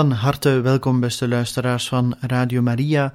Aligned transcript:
Van 0.00 0.12
harte 0.12 0.60
welkom, 0.60 1.00
beste 1.00 1.28
luisteraars 1.28 1.88
van 1.88 2.16
Radio 2.20 2.62
Maria, 2.62 3.14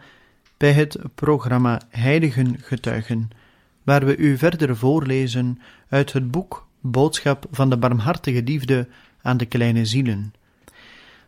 bij 0.57 0.71
het 0.71 0.97
programma 1.15 1.81
Heiligen 1.89 2.55
Getuigen, 2.59 3.29
waar 3.83 4.05
we 4.05 4.17
u 4.17 4.37
verder 4.37 4.77
voorlezen 4.77 5.61
uit 5.89 6.13
het 6.13 6.31
boek 6.31 6.67
Boodschap 6.79 7.45
van 7.51 7.69
de 7.69 7.77
Barmhartige 7.77 8.43
Liefde 8.43 8.87
aan 9.21 9.37
de 9.37 9.45
Kleine 9.45 9.85
Zielen. 9.85 10.33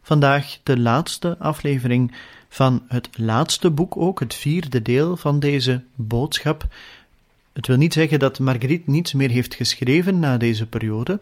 Vandaag 0.01 0.57
de 0.63 0.79
laatste 0.79 1.38
aflevering 1.38 2.15
van 2.49 2.84
het 2.87 3.09
laatste 3.17 3.71
boek, 3.71 3.98
ook 3.98 4.20
het 4.20 4.34
vierde 4.34 4.81
deel 4.81 5.17
van 5.17 5.39
deze 5.39 5.84
boodschap. 5.95 6.67
Het 7.53 7.67
wil 7.67 7.77
niet 7.77 7.93
zeggen 7.93 8.20
dat 8.20 8.39
Marguerite 8.39 8.89
niets 8.89 9.13
meer 9.13 9.29
heeft 9.29 9.55
geschreven 9.55 10.20
na 10.20 10.37
deze 10.37 10.67
periode, 10.67 11.20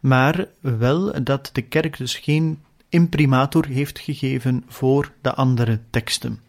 maar 0.00 0.46
wel 0.60 1.24
dat 1.24 1.50
de 1.52 1.62
kerk 1.62 1.96
dus 1.96 2.14
geen 2.14 2.58
imprimatur 2.88 3.66
heeft 3.66 3.98
gegeven 3.98 4.64
voor 4.66 5.12
de 5.20 5.34
andere 5.34 5.80
teksten. 5.90 6.40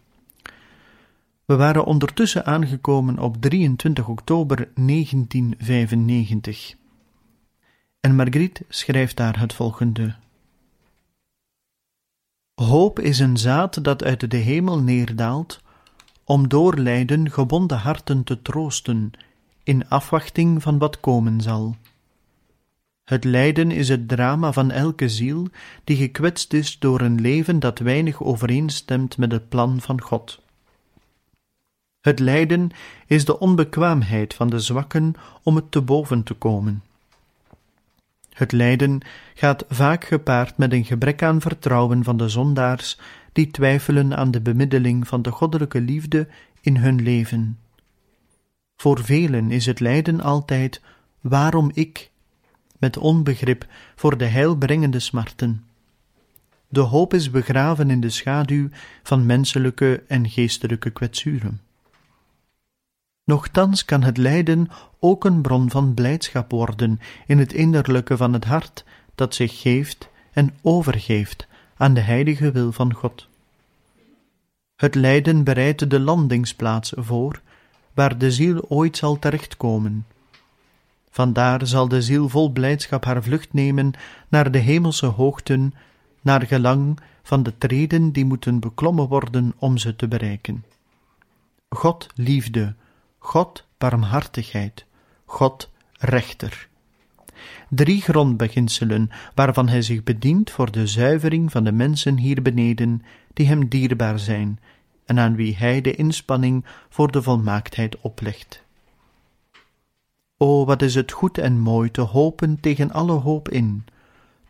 We 1.44 1.56
waren 1.56 1.84
ondertussen 1.84 2.46
aangekomen 2.46 3.18
op 3.18 3.40
23 3.40 4.08
oktober 4.08 4.68
1995. 4.74 6.74
En 8.00 8.14
Margriet 8.14 8.62
schrijft 8.68 9.16
daar 9.16 9.38
het 9.38 9.52
volgende. 9.52 10.14
Hoop 12.54 12.98
is 12.98 13.18
een 13.18 13.36
zaad 13.36 13.84
dat 13.84 14.04
uit 14.04 14.30
de 14.30 14.36
hemel 14.36 14.78
neerdaalt, 14.78 15.60
om 16.24 16.48
door 16.48 16.78
lijden 16.78 17.30
gebonden 17.30 17.78
harten 17.78 18.24
te 18.24 18.42
troosten, 18.42 19.10
in 19.62 19.88
afwachting 19.88 20.62
van 20.62 20.78
wat 20.78 21.00
komen 21.00 21.40
zal. 21.40 21.76
Het 23.10 23.24
lijden 23.24 23.70
is 23.70 23.88
het 23.88 24.08
drama 24.08 24.52
van 24.52 24.70
elke 24.70 25.08
ziel 25.08 25.48
die 25.84 25.96
gekwetst 25.96 26.52
is 26.52 26.78
door 26.78 27.00
een 27.00 27.20
leven 27.20 27.60
dat 27.60 27.78
weinig 27.78 28.22
overeenstemt 28.22 29.16
met 29.16 29.32
het 29.32 29.48
plan 29.48 29.80
van 29.80 30.00
God. 30.00 30.42
Het 32.00 32.18
lijden 32.18 32.70
is 33.06 33.24
de 33.24 33.38
onbekwaamheid 33.38 34.34
van 34.34 34.50
de 34.50 34.58
zwakken 34.58 35.14
om 35.42 35.56
het 35.56 35.70
te 35.70 35.80
boven 35.80 36.22
te 36.22 36.34
komen. 36.34 36.82
Het 38.32 38.52
lijden 38.52 39.00
gaat 39.34 39.64
vaak 39.68 40.04
gepaard 40.04 40.56
met 40.56 40.72
een 40.72 40.84
gebrek 40.84 41.22
aan 41.22 41.40
vertrouwen 41.40 42.04
van 42.04 42.16
de 42.16 42.28
zondaars 42.28 42.98
die 43.32 43.50
twijfelen 43.50 44.16
aan 44.16 44.30
de 44.30 44.40
bemiddeling 44.40 45.08
van 45.08 45.22
de 45.22 45.30
goddelijke 45.30 45.80
liefde 45.80 46.28
in 46.60 46.76
hun 46.76 47.02
leven. 47.02 47.58
Voor 48.76 49.04
velen 49.04 49.50
is 49.50 49.66
het 49.66 49.80
lijden 49.80 50.20
altijd 50.20 50.80
waarom 51.20 51.70
ik 51.74 52.10
met 52.80 52.96
onbegrip 52.96 53.66
voor 53.96 54.18
de 54.18 54.24
heilbrengende 54.24 54.98
smarten. 54.98 55.64
De 56.68 56.80
hoop 56.80 57.14
is 57.14 57.30
begraven 57.30 57.90
in 57.90 58.00
de 58.00 58.10
schaduw 58.10 58.68
van 59.02 59.26
menselijke 59.26 60.02
en 60.06 60.28
geestelijke 60.28 60.90
kwetsuren. 60.90 61.60
Nochtans 63.24 63.84
kan 63.84 64.02
het 64.02 64.16
lijden 64.16 64.68
ook 64.98 65.24
een 65.24 65.40
bron 65.40 65.70
van 65.70 65.94
blijdschap 65.94 66.50
worden 66.50 67.00
in 67.26 67.38
het 67.38 67.52
innerlijke 67.52 68.16
van 68.16 68.32
het 68.32 68.44
hart 68.44 68.84
dat 69.14 69.34
zich 69.34 69.60
geeft 69.60 70.08
en 70.32 70.54
overgeeft 70.62 71.46
aan 71.76 71.94
de 71.94 72.00
heilige 72.00 72.52
wil 72.52 72.72
van 72.72 72.94
God. 72.94 73.28
Het 74.76 74.94
lijden 74.94 75.44
bereidt 75.44 75.90
de 75.90 76.00
landingsplaats 76.00 76.92
voor, 76.96 77.40
waar 77.94 78.18
de 78.18 78.32
ziel 78.32 78.64
ooit 78.68 78.96
zal 78.96 79.18
terechtkomen, 79.18 80.06
Vandaar 81.10 81.66
zal 81.66 81.88
de 81.88 82.02
ziel 82.02 82.28
vol 82.28 82.50
blijdschap 82.52 83.04
haar 83.04 83.22
vlucht 83.22 83.52
nemen 83.52 83.92
naar 84.28 84.50
de 84.50 84.58
hemelse 84.58 85.06
hoogten, 85.06 85.74
naar 86.20 86.46
gelang 86.46 86.98
van 87.22 87.42
de 87.42 87.58
treden 87.58 88.12
die 88.12 88.24
moeten 88.24 88.60
beklommen 88.60 89.08
worden 89.08 89.54
om 89.58 89.78
ze 89.78 89.96
te 89.96 90.08
bereiken. 90.08 90.64
God 91.68 92.06
liefde, 92.14 92.74
God 93.18 93.66
barmhartigheid, 93.78 94.84
God 95.24 95.70
rechter. 95.98 96.68
Drie 97.68 98.02
grondbeginselen 98.02 99.10
waarvan 99.34 99.68
hij 99.68 99.82
zich 99.82 100.02
bedient 100.02 100.50
voor 100.50 100.70
de 100.70 100.86
zuivering 100.86 101.50
van 101.50 101.64
de 101.64 101.72
mensen 101.72 102.18
hier 102.18 102.42
beneden, 102.42 103.02
die 103.32 103.46
hem 103.46 103.68
dierbaar 103.68 104.18
zijn 104.18 104.58
en 105.04 105.18
aan 105.18 105.36
wie 105.36 105.56
hij 105.56 105.80
de 105.80 105.94
inspanning 105.94 106.64
voor 106.88 107.12
de 107.12 107.22
volmaaktheid 107.22 108.00
oplegt. 108.00 108.64
O, 110.42 110.64
wat 110.64 110.82
is 110.82 110.94
het 110.94 111.12
goed 111.12 111.38
en 111.38 111.58
mooi 111.58 111.90
te 111.90 112.00
hopen 112.00 112.60
tegen 112.60 112.92
alle 112.92 113.12
hoop 113.12 113.48
in, 113.48 113.84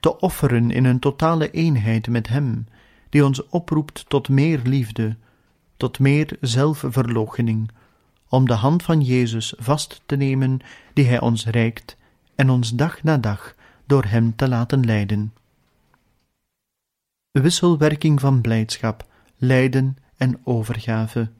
te 0.00 0.18
offeren 0.18 0.70
in 0.70 0.84
een 0.84 0.98
totale 0.98 1.50
eenheid 1.50 2.08
met 2.08 2.28
Hem, 2.28 2.66
die 3.08 3.24
ons 3.24 3.48
oproept 3.48 4.04
tot 4.08 4.28
meer 4.28 4.60
liefde, 4.64 5.16
tot 5.76 5.98
meer 5.98 6.36
zelfverloochening, 6.40 7.70
om 8.28 8.46
de 8.46 8.52
hand 8.52 8.82
van 8.82 9.00
Jezus 9.00 9.54
vast 9.58 10.02
te 10.06 10.16
nemen 10.16 10.60
die 10.92 11.06
Hij 11.06 11.20
ons 11.20 11.46
reikt 11.46 11.96
en 12.34 12.50
ons 12.50 12.70
dag 12.70 13.02
na 13.02 13.16
dag 13.16 13.54
door 13.86 14.04
Hem 14.04 14.36
te 14.36 14.48
laten 14.48 14.84
leiden. 14.84 15.32
Wisselwerking 17.30 18.20
van 18.20 18.40
blijdschap, 18.40 19.06
lijden 19.36 19.96
en 20.16 20.40
overgave. 20.44 21.30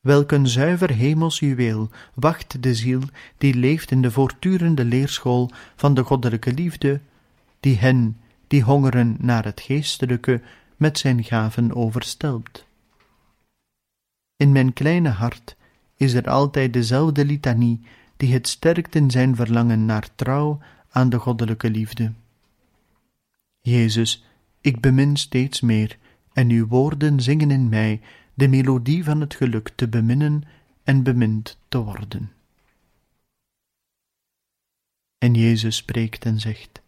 Een 0.00 0.48
zuiver 0.48 0.90
hemels 0.90 1.38
juweel 1.38 1.90
wacht 2.14 2.62
de 2.62 2.74
ziel 2.74 3.02
die 3.38 3.54
leeft 3.54 3.90
in 3.90 4.02
de 4.02 4.10
voortdurende 4.10 4.84
leerschool 4.84 5.50
van 5.76 5.94
de 5.94 6.02
goddelijke 6.02 6.52
liefde, 6.52 7.00
die 7.60 7.76
hen, 7.76 8.20
die 8.46 8.62
hongeren 8.62 9.16
naar 9.18 9.44
het 9.44 9.60
geestelijke, 9.60 10.40
met 10.76 10.98
zijn 10.98 11.24
gaven 11.24 11.74
overstelpt. 11.74 12.66
In 14.36 14.52
mijn 14.52 14.72
kleine 14.72 15.08
hart 15.08 15.56
is 15.96 16.12
er 16.12 16.28
altijd 16.28 16.72
dezelfde 16.72 17.24
litanie 17.24 17.80
die 18.16 18.32
het 18.32 18.48
sterkt 18.48 18.94
in 18.94 19.10
zijn 19.10 19.36
verlangen 19.36 19.84
naar 19.84 20.08
trouw 20.14 20.58
aan 20.90 21.08
de 21.08 21.18
goddelijke 21.18 21.70
liefde. 21.70 22.12
Jezus, 23.60 24.24
ik 24.60 24.80
bemin 24.80 25.16
steeds 25.16 25.60
meer, 25.60 25.98
en 26.32 26.50
uw 26.50 26.66
woorden 26.66 27.20
zingen 27.20 27.50
in 27.50 27.68
mij 27.68 28.00
de 28.34 28.48
melodie 28.48 29.04
van 29.04 29.20
het 29.20 29.34
geluk 29.34 29.72
te 29.74 29.88
beminnen 29.88 30.42
en 30.82 31.02
bemind 31.02 31.58
te 31.68 31.78
worden. 31.78 32.32
En 35.18 35.34
Jezus 35.34 35.76
spreekt 35.76 36.24
en 36.24 36.40
zegt: 36.40 36.80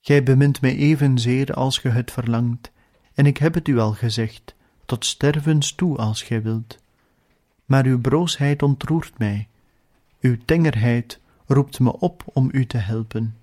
Gij 0.00 0.22
bemint 0.22 0.60
mij 0.60 0.76
evenzeer 0.76 1.54
als 1.54 1.78
ge 1.78 1.88
het 1.88 2.10
verlangt, 2.10 2.70
en 3.14 3.26
ik 3.26 3.36
heb 3.36 3.54
het 3.54 3.68
u 3.68 3.78
al 3.78 3.92
gezegd, 3.92 4.54
tot 4.84 5.04
stervens 5.04 5.72
toe 5.72 5.96
als 5.96 6.22
gij 6.22 6.42
wilt. 6.42 6.78
Maar 7.64 7.84
uw 7.84 8.00
broosheid 8.00 8.62
ontroert 8.62 9.18
mij, 9.18 9.48
uw 10.20 10.36
tengerheid 10.44 11.20
roept 11.46 11.80
me 11.80 11.98
op 11.98 12.22
om 12.32 12.48
u 12.52 12.66
te 12.66 12.78
helpen. 12.78 13.36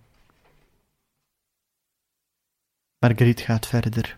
Marguerite 2.99 3.43
gaat 3.43 3.67
verder. 3.67 4.17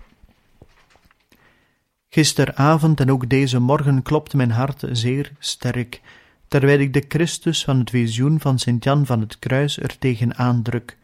Gisteravond 2.15 2.99
en 2.99 3.11
ook 3.11 3.29
deze 3.29 3.59
morgen 3.59 4.01
klopt 4.01 4.33
mijn 4.33 4.51
hart 4.51 4.83
zeer 4.91 5.31
sterk, 5.39 6.01
terwijl 6.47 6.79
ik 6.79 6.93
de 6.93 7.05
Christus 7.07 7.63
van 7.63 7.79
het 7.79 7.89
visioen 7.89 8.39
van 8.39 8.59
Sint 8.59 8.83
Jan 8.83 9.05
van 9.05 9.19
het 9.19 9.39
Kruis 9.39 9.79
er 9.79 9.97
tegen 9.99 10.35
aandruk, 10.35 10.97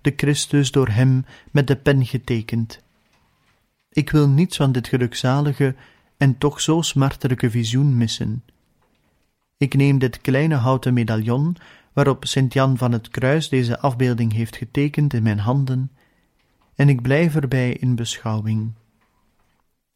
de 0.00 0.12
Christus 0.16 0.70
door 0.70 0.88
hem 0.88 1.24
met 1.50 1.66
de 1.66 1.76
pen 1.76 2.06
getekend. 2.06 2.82
Ik 3.92 4.10
wil 4.10 4.28
niets 4.28 4.56
van 4.56 4.72
dit 4.72 4.88
gelukzalige 4.88 5.74
en 6.16 6.38
toch 6.38 6.60
zo 6.60 6.82
smartelijke 6.82 7.50
visioen 7.50 7.96
missen. 7.96 8.42
Ik 9.56 9.74
neem 9.74 9.98
dit 9.98 10.20
kleine 10.20 10.54
houten 10.54 10.94
medaillon, 10.94 11.56
waarop 11.92 12.24
Sint 12.26 12.52
Jan 12.52 12.76
van 12.76 12.92
het 12.92 13.08
Kruis 13.08 13.48
deze 13.48 13.78
afbeelding 13.78 14.32
heeft 14.32 14.56
getekend 14.56 15.14
in 15.14 15.22
mijn 15.22 15.38
handen, 15.38 15.90
en 16.74 16.88
ik 16.88 17.02
blijf 17.02 17.34
erbij 17.34 17.72
in 17.72 17.94
beschouwing. 17.94 18.72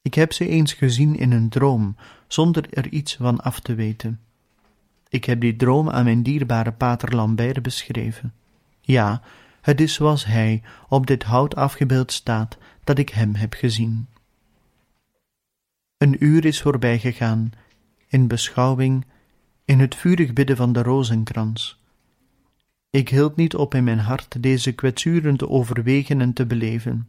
Ik 0.09 0.15
heb 0.15 0.33
ze 0.33 0.49
eens 0.49 0.73
gezien 0.73 1.17
in 1.17 1.33
een 1.33 1.49
droom, 1.49 1.97
zonder 2.27 2.67
er 2.71 2.89
iets 2.89 3.17
van 3.17 3.41
af 3.41 3.61
te 3.61 3.75
weten. 3.75 4.21
Ik 5.09 5.25
heb 5.25 5.41
die 5.41 5.57
droom 5.57 5.91
aan 5.91 6.05
mijn 6.05 6.23
dierbare 6.23 6.73
pater 6.73 7.15
Lambert 7.15 7.63
beschreven. 7.63 8.35
Ja, 8.81 9.23
het 9.61 9.81
is 9.81 9.95
zoals 9.95 10.25
hij 10.25 10.63
op 10.89 11.07
dit 11.07 11.23
hout 11.23 11.57
afgebeeld 11.57 12.13
staat 12.13 12.59
dat 12.85 12.99
ik 12.99 13.09
hem 13.09 13.35
heb 13.35 13.53
gezien. 13.53 14.07
Een 15.99 16.25
uur 16.25 16.45
is 16.45 16.63
voorbij 16.63 16.99
gegaan, 16.99 17.53
in 18.07 18.27
beschouwing, 18.27 19.07
in 19.65 19.81
het 19.81 19.95
vurig 19.95 20.33
bidden 20.33 20.57
van 20.57 20.73
de 20.73 20.83
rozenkrans. 20.83 21.83
Ik 22.91 23.09
hield 23.09 23.37
niet 23.37 23.55
op 23.55 23.75
in 23.75 23.85
mijn 23.85 23.99
hart 23.99 24.43
deze 24.43 24.73
kwetsuren 24.73 25.37
te 25.37 25.49
overwegen 25.49 26.21
en 26.21 26.33
te 26.33 26.47
beleven. 26.47 27.09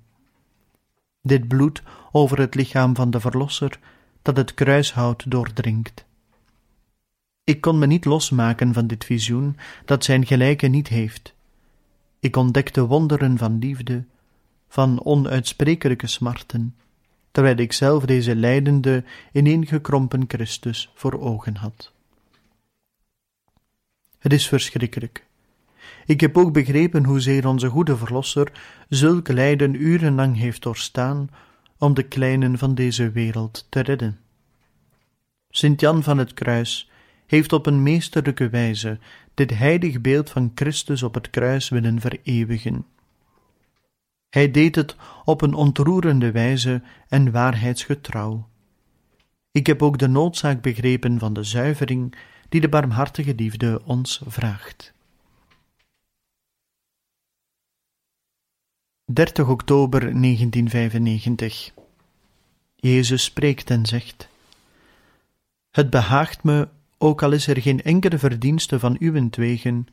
Dit 1.21 1.48
bloed 1.48 1.83
over 2.12 2.39
het 2.39 2.56
lichaam 2.56 2.95
van 2.95 3.12
de 3.12 3.19
Verlosser 3.19 3.80
dat 4.21 4.38
het 4.38 4.54
kruishout 4.54 5.31
doordringt. 5.31 6.06
Ik 7.44 7.62
kon 7.62 7.80
me 7.80 7.86
niet 7.86 8.06
losmaken 8.06 8.74
van 8.74 8.88
dit 8.88 9.06
visioen 9.06 9.57
dat 9.86 10.04
zijn 10.04 10.25
gelijke 10.25 10.68
niet 10.68 10.88
heeft. 10.88 11.33
Ik 12.19 12.36
ontdekte 12.36 12.86
wonderen 12.86 13.38
van 13.38 13.60
liefde, 13.60 14.06
van 14.68 15.04
onuitsprekelijke 15.04 16.07
smarten, 16.07 16.75
terwijl 17.31 17.57
ik 17.57 17.74
zelf 17.74 18.06
deze 18.06 18.36
lijdende, 18.36 19.04
ineengekrompen 19.31 20.24
Christus 20.27 20.92
voor 20.94 21.19
ogen 21.19 21.56
had. 21.56 21.92
Het 24.19 24.33
is 24.33 24.48
verschrikkelijk. 24.48 25.27
Ik 26.09 26.21
heb 26.21 26.38
ook 26.38 26.53
begrepen 26.53 27.06
hoezeer 27.06 27.47
onze 27.47 27.67
goede 27.67 27.97
Verlosser 27.97 28.51
zulk 28.88 29.27
lijden 29.27 29.81
urenlang 29.81 30.38
heeft 30.38 30.61
doorstaan 30.61 31.29
om 31.77 31.94
de 31.94 32.03
kleinen 32.03 32.57
van 32.57 32.75
deze 32.75 33.11
wereld 33.11 33.67
te 33.69 33.79
redden. 33.79 34.19
Sint 35.50 35.81
Jan 35.81 36.03
van 36.03 36.17
het 36.17 36.33
Kruis 36.33 36.89
heeft 37.25 37.53
op 37.53 37.65
een 37.65 37.83
meesterlijke 37.83 38.50
wijze 38.50 39.00
dit 39.33 39.57
heilig 39.57 40.01
beeld 40.01 40.29
van 40.29 40.51
Christus 40.56 41.03
op 41.03 41.13
het 41.13 41.29
kruis 41.29 41.69
willen 41.69 42.00
vereeuwigen. 42.00 42.85
Hij 44.29 44.51
deed 44.51 44.75
het 44.75 44.95
op 45.25 45.41
een 45.41 45.53
ontroerende 45.53 46.31
wijze 46.31 46.81
en 47.07 47.31
waarheidsgetrouw. 47.31 48.47
Ik 49.51 49.67
heb 49.67 49.81
ook 49.81 49.97
de 49.97 50.07
noodzaak 50.07 50.61
begrepen 50.61 51.19
van 51.19 51.33
de 51.33 51.44
zuivering 51.44 52.15
die 52.50 52.61
de 52.61 52.69
barmhartige 52.69 53.33
liefde 53.35 53.81
ons 53.85 54.21
vraagt. 54.27 54.97
30 59.11 59.47
oktober 59.47 60.00
1995 60.00 61.71
Jezus 62.75 63.23
spreekt 63.23 63.69
en 63.69 63.85
zegt: 63.85 64.29
Het 65.71 65.89
behaagt 65.89 66.44
me, 66.44 66.67
ook 66.97 67.23
al 67.23 67.31
is 67.31 67.47
er 67.47 67.61
geen 67.61 67.81
enkele 67.81 68.17
verdienste 68.17 68.79
van 68.79 68.95
uwentwegen, 69.00 69.88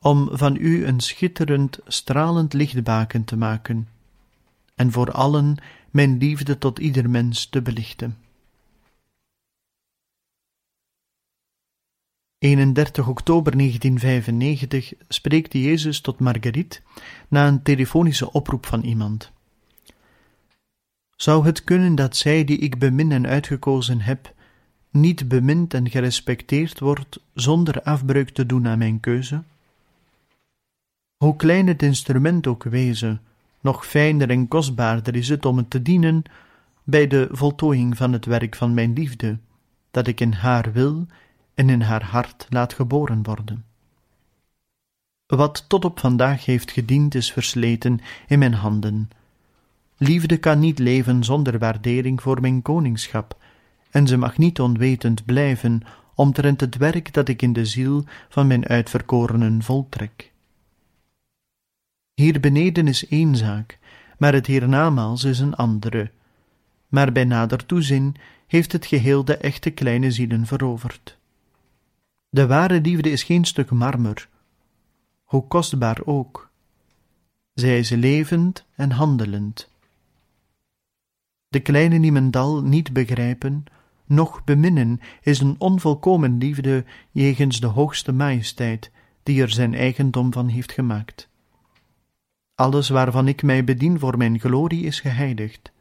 om 0.00 0.28
van 0.32 0.56
u 0.60 0.86
een 0.86 1.00
schitterend, 1.00 1.78
stralend 1.86 2.52
lichtbaken 2.52 3.24
te 3.24 3.36
maken, 3.36 3.88
en 4.74 4.92
voor 4.92 5.12
allen 5.12 5.56
mijn 5.90 6.18
liefde 6.18 6.58
tot 6.58 6.78
ieder 6.78 7.10
mens 7.10 7.46
te 7.46 7.62
belichten. 7.62 8.16
31 12.44 13.08
oktober 13.08 13.56
1995 13.56 14.92
spreekt 15.08 15.52
Jezus 15.52 16.00
tot 16.00 16.20
Marguerite 16.20 16.80
na 17.28 17.46
een 17.46 17.62
telefonische 17.62 18.32
oproep 18.32 18.66
van 18.66 18.82
iemand. 18.82 19.32
Zou 21.16 21.46
het 21.46 21.64
kunnen 21.64 21.94
dat 21.94 22.16
zij 22.16 22.44
die 22.44 22.58
ik 22.58 22.78
bemin 22.78 23.12
en 23.12 23.26
uitgekozen 23.26 24.00
heb, 24.00 24.34
niet 24.90 25.28
bemind 25.28 25.74
en 25.74 25.90
gerespecteerd 25.90 26.80
wordt 26.80 27.20
zonder 27.34 27.82
afbreuk 27.82 28.30
te 28.30 28.46
doen 28.46 28.68
aan 28.68 28.78
mijn 28.78 29.00
keuze? 29.00 29.42
Hoe 31.16 31.36
klein 31.36 31.66
het 31.66 31.82
instrument 31.82 32.46
ook 32.46 32.62
wezen, 32.62 33.20
nog 33.60 33.86
fijner 33.86 34.30
en 34.30 34.48
kostbaarder 34.48 35.16
is 35.16 35.28
het 35.28 35.44
om 35.44 35.56
het 35.56 35.70
te 35.70 35.82
dienen 35.82 36.22
bij 36.82 37.06
de 37.06 37.28
voltooiing 37.30 37.96
van 37.96 38.12
het 38.12 38.24
werk 38.24 38.56
van 38.56 38.74
mijn 38.74 38.92
liefde, 38.92 39.38
dat 39.90 40.06
ik 40.06 40.20
in 40.20 40.32
haar 40.32 40.72
wil 40.72 41.06
en 41.54 41.68
in 41.70 41.80
haar 41.80 42.04
hart 42.04 42.46
laat 42.48 42.72
geboren 42.72 43.22
worden. 43.22 43.64
Wat 45.26 45.64
tot 45.68 45.84
op 45.84 46.00
vandaag 46.00 46.44
heeft 46.44 46.70
gediend 46.70 47.14
is 47.14 47.32
versleten 47.32 48.00
in 48.26 48.38
mijn 48.38 48.54
handen. 48.54 49.10
Liefde 49.96 50.36
kan 50.36 50.58
niet 50.58 50.78
leven 50.78 51.24
zonder 51.24 51.58
waardering 51.58 52.22
voor 52.22 52.40
mijn 52.40 52.62
koningschap, 52.62 53.36
en 53.90 54.06
ze 54.06 54.16
mag 54.16 54.38
niet 54.38 54.60
onwetend 54.60 55.24
blijven 55.24 55.82
omtrent 56.14 56.60
het 56.60 56.76
werk 56.76 57.12
dat 57.12 57.28
ik 57.28 57.42
in 57.42 57.52
de 57.52 57.66
ziel 57.66 58.04
van 58.28 58.46
mijn 58.46 58.66
uitverkorenen 58.66 59.62
voltrek. 59.62 60.32
Hier 62.14 62.40
beneden 62.40 62.88
is 62.88 63.08
één 63.08 63.36
zaak, 63.36 63.78
maar 64.18 64.32
het 64.32 64.46
hiernamaals 64.46 65.24
is 65.24 65.38
een 65.38 65.54
andere. 65.54 66.10
Maar 66.88 67.12
bij 67.12 67.24
nader 67.24 67.66
toezin 67.66 68.16
heeft 68.46 68.72
het 68.72 68.86
geheel 68.86 69.24
de 69.24 69.36
echte 69.36 69.70
kleine 69.70 70.10
zielen 70.10 70.46
veroverd. 70.46 71.16
De 72.34 72.46
ware 72.46 72.80
liefde 72.80 73.10
is 73.10 73.22
geen 73.22 73.44
stuk 73.44 73.70
marmer, 73.70 74.28
hoe 75.24 75.46
kostbaar 75.46 76.00
ook. 76.04 76.50
Zij 77.52 77.78
is 77.78 77.90
levend 77.90 78.64
en 78.74 78.90
handelend. 78.90 79.70
De 81.48 81.60
kleine 81.60 81.96
niemendal 81.96 82.62
niet 82.62 82.92
begrijpen, 82.92 83.64
noch 84.06 84.44
beminnen, 84.44 85.00
is 85.22 85.40
een 85.40 85.54
onvolkomen 85.58 86.38
liefde 86.38 86.84
jegens 87.10 87.60
de 87.60 87.66
hoogste 87.66 88.12
majesteit, 88.12 88.90
die 89.22 89.42
er 89.42 89.50
zijn 89.50 89.74
eigendom 89.74 90.32
van 90.32 90.48
heeft 90.48 90.72
gemaakt. 90.72 91.28
Alles 92.54 92.88
waarvan 92.88 93.28
ik 93.28 93.42
mij 93.42 93.64
bedien 93.64 93.98
voor 93.98 94.16
mijn 94.16 94.40
glorie 94.40 94.84
is 94.84 95.00
geheiligd. 95.00 95.72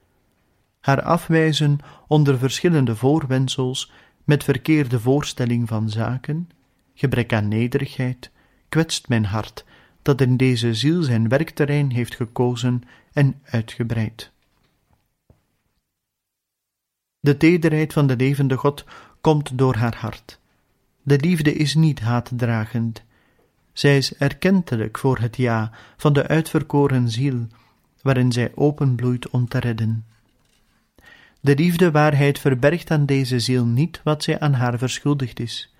Haar 0.79 1.01
afwijzen 1.01 1.79
onder 2.07 2.37
verschillende 2.37 2.95
voorwendsels 2.95 3.91
met 4.23 4.43
verkeerde 4.43 4.99
voorstelling 4.99 5.67
van 5.67 5.89
zaken, 5.89 6.49
gebrek 6.93 7.33
aan 7.33 7.47
nederigheid, 7.47 8.31
kwetst 8.69 9.07
mijn 9.07 9.25
hart, 9.25 9.65
dat 10.01 10.21
in 10.21 10.37
deze 10.37 10.73
ziel 10.73 11.03
zijn 11.03 11.27
werkterrein 11.27 11.91
heeft 11.91 12.15
gekozen 12.15 12.81
en 13.13 13.41
uitgebreid. 13.43 14.31
De 17.19 17.37
tederheid 17.37 17.93
van 17.93 18.07
de 18.07 18.15
levende 18.15 18.57
God 18.57 18.85
komt 19.21 19.57
door 19.57 19.75
haar 19.75 19.95
hart. 19.95 20.39
De 21.03 21.19
liefde 21.19 21.53
is 21.53 21.75
niet 21.75 21.99
haatdragend. 21.99 23.03
Zij 23.73 23.97
is 23.97 24.15
erkentelijk 24.15 24.97
voor 24.97 25.19
het 25.19 25.37
ja 25.37 25.71
van 25.97 26.13
de 26.13 26.27
uitverkoren 26.27 27.09
ziel, 27.09 27.47
waarin 28.01 28.31
zij 28.31 28.51
openbloeit 28.55 29.29
om 29.29 29.47
te 29.47 29.59
redden. 29.59 30.05
De 31.43 31.55
liefde 31.55 31.91
waarheid 31.91 32.39
verbergt 32.39 32.91
aan 32.91 33.05
deze 33.05 33.39
ziel 33.39 33.65
niet 33.65 34.01
wat 34.03 34.23
zij 34.23 34.39
aan 34.39 34.53
haar 34.53 34.77
verschuldigd 34.77 35.39
is, 35.39 35.73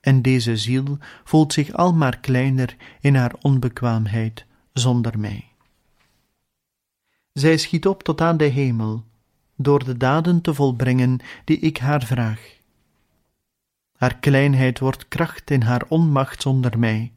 en 0.00 0.22
deze 0.22 0.56
ziel 0.56 0.98
voelt 1.24 1.52
zich 1.52 1.72
al 1.72 1.92
maar 1.92 2.18
kleiner 2.18 2.76
in 3.00 3.14
haar 3.14 3.34
onbekwaamheid 3.40 4.44
zonder 4.72 5.18
mij. 5.18 5.44
Zij 7.32 7.56
schiet 7.56 7.86
op 7.86 8.02
tot 8.02 8.20
aan 8.20 8.36
de 8.36 8.44
hemel, 8.44 9.04
door 9.56 9.84
de 9.84 9.96
daden 9.96 10.40
te 10.40 10.54
volbrengen 10.54 11.18
die 11.44 11.58
ik 11.58 11.78
haar 11.78 12.04
vraag. 12.04 12.56
Haar 13.96 14.16
kleinheid 14.16 14.78
wordt 14.78 15.08
kracht 15.08 15.50
in 15.50 15.62
haar 15.62 15.84
onmacht 15.88 16.42
zonder 16.42 16.78
mij. 16.78 17.12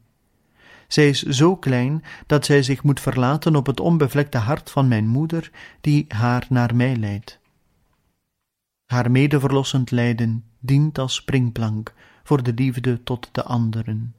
Zij 0.88 1.08
is 1.08 1.22
zo 1.22 1.56
klein 1.56 2.04
dat 2.26 2.44
zij 2.44 2.62
zich 2.62 2.82
moet 2.82 3.00
verlaten 3.00 3.56
op 3.56 3.66
het 3.66 3.80
onbevlekte 3.80 4.38
hart 4.38 4.70
van 4.70 4.88
mijn 4.88 5.06
moeder, 5.06 5.50
die 5.80 6.04
haar 6.08 6.46
naar 6.48 6.76
mij 6.76 6.96
leidt. 6.96 7.42
Haar 8.94 9.10
medeverlossend 9.10 9.90
lijden 9.90 10.44
dient 10.60 10.98
als 10.98 11.14
springplank 11.14 11.94
voor 12.22 12.42
de 12.42 12.52
liefde 12.54 13.02
tot 13.02 13.28
de 13.32 13.42
anderen. 13.42 14.14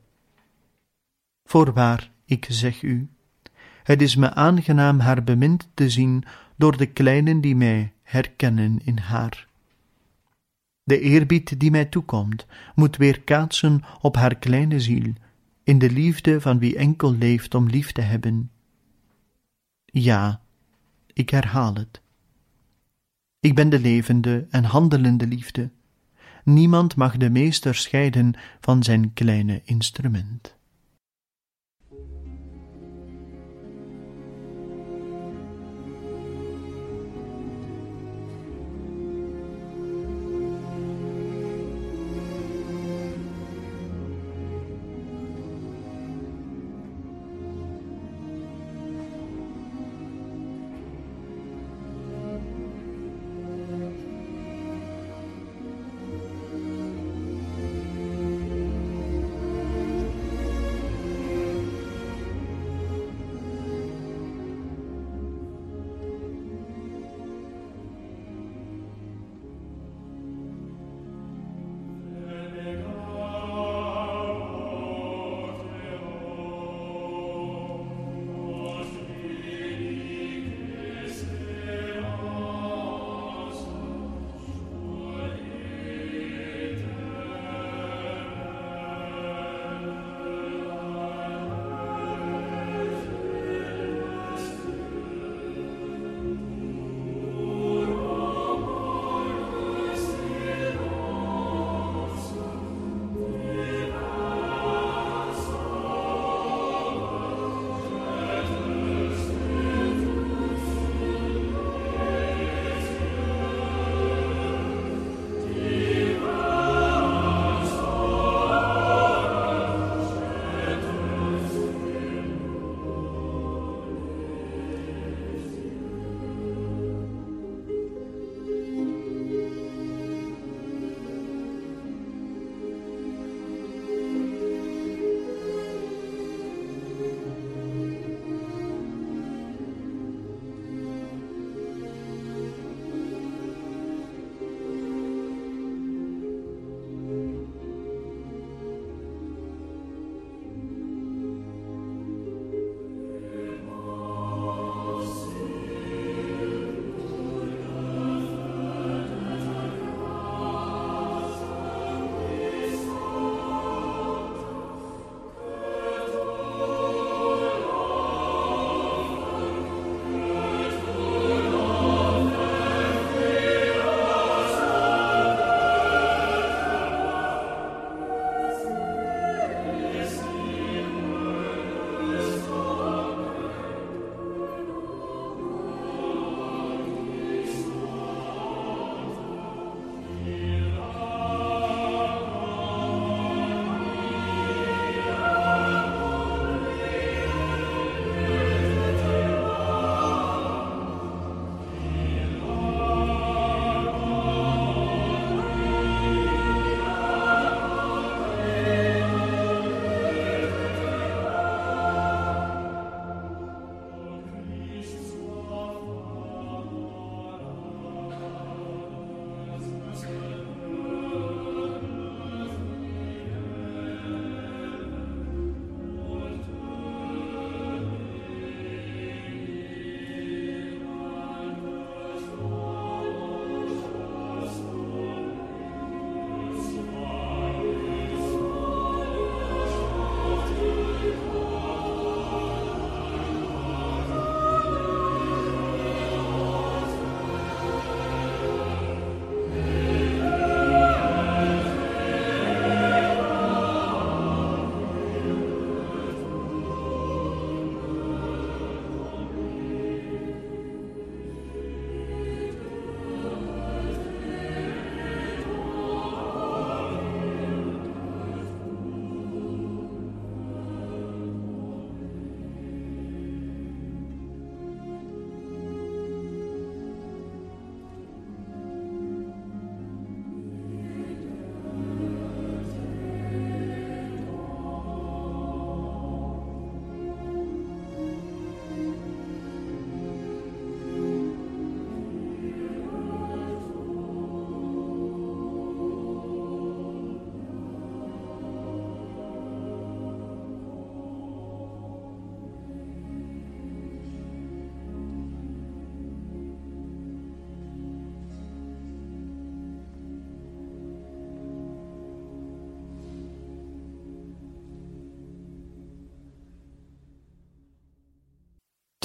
Voorwaar, 1.44 2.12
ik 2.26 2.46
zeg 2.50 2.82
u, 2.82 3.10
het 3.84 4.02
is 4.02 4.16
me 4.16 4.34
aangenaam 4.34 5.00
haar 5.00 5.24
bemind 5.24 5.70
te 5.74 5.90
zien 5.90 6.24
door 6.56 6.78
de 6.78 6.86
kleinen 6.86 7.42
die 7.42 7.56
mij 7.56 7.94
herkennen 8.04 8.80
in 8.84 8.98
haar. 8.98 9.48
De 10.84 11.00
eerbied 11.00 11.60
die 11.60 11.72
mij 11.72 11.86
toekomt, 11.86 12.46
moet 12.74 12.98
weer 12.98 13.22
kaatsen 13.22 13.84
op 14.02 14.16
haar 14.16 14.36
kleine 14.36 14.80
ziel, 14.80 15.14
in 15.64 15.80
de 15.80 15.92
liefde 15.92 16.42
van 16.42 16.60
wie 16.60 16.76
enkel 16.78 17.14
leeft 17.14 17.56
om 17.56 17.68
lief 17.68 17.92
te 17.92 18.02
hebben. 18.02 18.52
Ja, 19.86 20.42
ik 21.14 21.30
herhaal 21.30 21.74
het. 21.74 22.04
Ik 23.46 23.56
ben 23.56 23.70
de 23.70 23.80
levende 23.80 24.48
en 24.50 24.64
handelende 24.64 25.28
liefde. 25.28 25.70
Niemand 26.44 26.96
mag 26.96 27.18
de 27.18 27.30
meester 27.30 27.76
scheiden 27.76 28.34
van 28.60 28.84
zijn 28.84 29.14
kleine 29.14 29.62
instrument. 29.66 30.56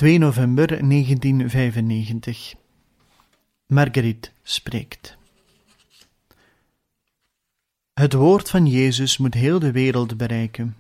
2 0.01 0.19
november 0.19 0.67
1995. 0.67 2.55
Marguerite 3.67 4.31
spreekt. 4.43 5.17
Het 7.93 8.13
woord 8.13 8.51
van 8.51 8.67
Jezus 8.67 9.19
moet 9.19 9.35
heel 9.35 9.59
de 9.59 9.73
wereld 9.73 10.17
bereiken. 10.17 10.77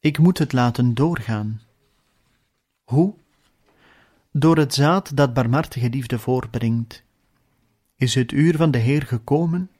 Ik 0.00 0.18
moet 0.18 0.38
het 0.38 0.52
laten 0.52 0.94
doorgaan. 0.94 1.62
Hoe? 2.84 3.14
Door 4.32 4.56
het 4.56 4.74
zaad 4.74 5.16
dat 5.16 5.34
barmhartige 5.34 5.90
liefde 5.90 6.18
voorbrengt. 6.18 7.02
Is 7.96 8.14
het 8.14 8.32
uur 8.32 8.56
van 8.56 8.70
de 8.70 8.78
Heer 8.78 9.02
gekomen? 9.02 9.70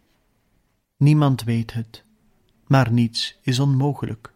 Niemand 0.97 1.43
weet 1.43 1.73
het, 1.73 2.05
maar 2.67 2.93
niets 2.93 3.39
is 3.43 3.59
onmogelijk. 3.59 4.33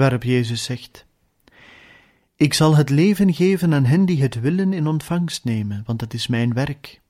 Waarop 0.00 0.22
Jezus 0.22 0.64
zegt: 0.64 1.06
Ik 2.36 2.54
zal 2.54 2.76
het 2.76 2.90
leven 2.90 3.34
geven 3.34 3.74
aan 3.74 3.84
hen 3.84 4.04
die 4.04 4.22
het 4.22 4.40
willen 4.40 4.72
in 4.72 4.86
ontvangst 4.86 5.44
nemen, 5.44 5.82
want 5.86 6.00
het 6.00 6.14
is 6.14 6.26
mijn 6.26 6.54
werk. 6.54 7.00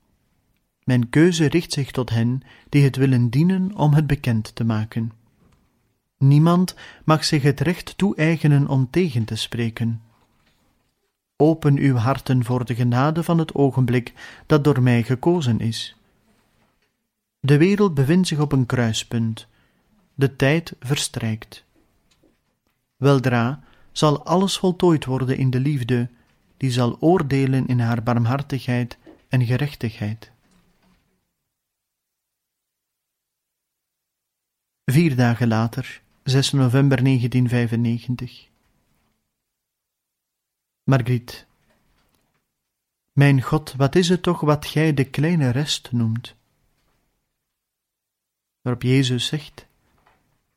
Mijn 0.84 1.10
keuze 1.10 1.46
richt 1.46 1.72
zich 1.72 1.90
tot 1.90 2.10
hen 2.10 2.42
die 2.68 2.84
het 2.84 2.96
willen 2.96 3.28
dienen 3.28 3.76
om 3.76 3.94
het 3.94 4.06
bekend 4.06 4.54
te 4.54 4.64
maken. 4.64 5.12
Niemand 6.18 6.74
mag 7.04 7.24
zich 7.24 7.42
het 7.42 7.60
recht 7.60 7.98
toe-eigenen 7.98 8.68
om 8.68 8.90
tegen 8.90 9.24
te 9.24 9.36
spreken. 9.36 10.02
Open 11.36 11.78
uw 11.78 11.96
harten 11.96 12.44
voor 12.44 12.64
de 12.64 12.74
genade 12.74 13.22
van 13.22 13.38
het 13.38 13.54
ogenblik 13.54 14.12
dat 14.46 14.64
door 14.64 14.82
mij 14.82 15.02
gekozen 15.02 15.60
is. 15.60 15.96
De 17.40 17.56
wereld 17.56 17.94
bevindt 17.94 18.28
zich 18.28 18.38
op 18.38 18.52
een 18.52 18.66
kruispunt. 18.66 19.46
De 20.14 20.36
tijd 20.36 20.74
verstrijkt. 20.80 21.68
Weldra 23.00 23.62
zal 23.92 24.24
alles 24.24 24.58
voltooid 24.58 25.04
worden 25.04 25.36
in 25.36 25.50
de 25.50 25.60
liefde, 25.60 26.10
die 26.56 26.70
zal 26.70 26.96
oordelen 27.00 27.66
in 27.66 27.80
haar 27.80 28.02
barmhartigheid 28.02 28.98
en 29.28 29.46
gerechtigheid. 29.46 30.30
Vier 34.84 35.16
dagen 35.16 35.48
later, 35.48 36.02
6 36.22 36.52
november 36.52 37.02
1995. 37.04 38.48
Margriet. 40.82 41.46
Mijn 43.12 43.42
God, 43.42 43.72
wat 43.72 43.94
is 43.94 44.08
het 44.08 44.22
toch 44.22 44.40
wat 44.40 44.66
gij 44.66 44.94
de 44.94 45.04
kleine 45.04 45.50
rest 45.50 45.92
noemt? 45.92 46.34
Waarop 48.60 48.82
Jezus 48.82 49.26
zegt: 49.26 49.66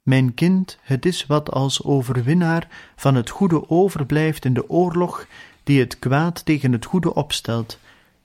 Mijn 0.03 0.33
kind, 0.33 0.77
het 0.81 1.05
is 1.05 1.25
wat 1.25 1.51
als 1.51 1.83
overwinnaar 1.83 2.67
van 2.95 3.15
het 3.15 3.29
goede 3.29 3.69
overblijft 3.69 4.45
in 4.45 4.53
de 4.53 4.69
oorlog 4.69 5.27
die 5.63 5.79
het 5.79 5.99
kwaad 5.99 6.45
tegen 6.45 6.71
het 6.71 6.85
goede 6.85 7.13
opstelt, 7.13 7.79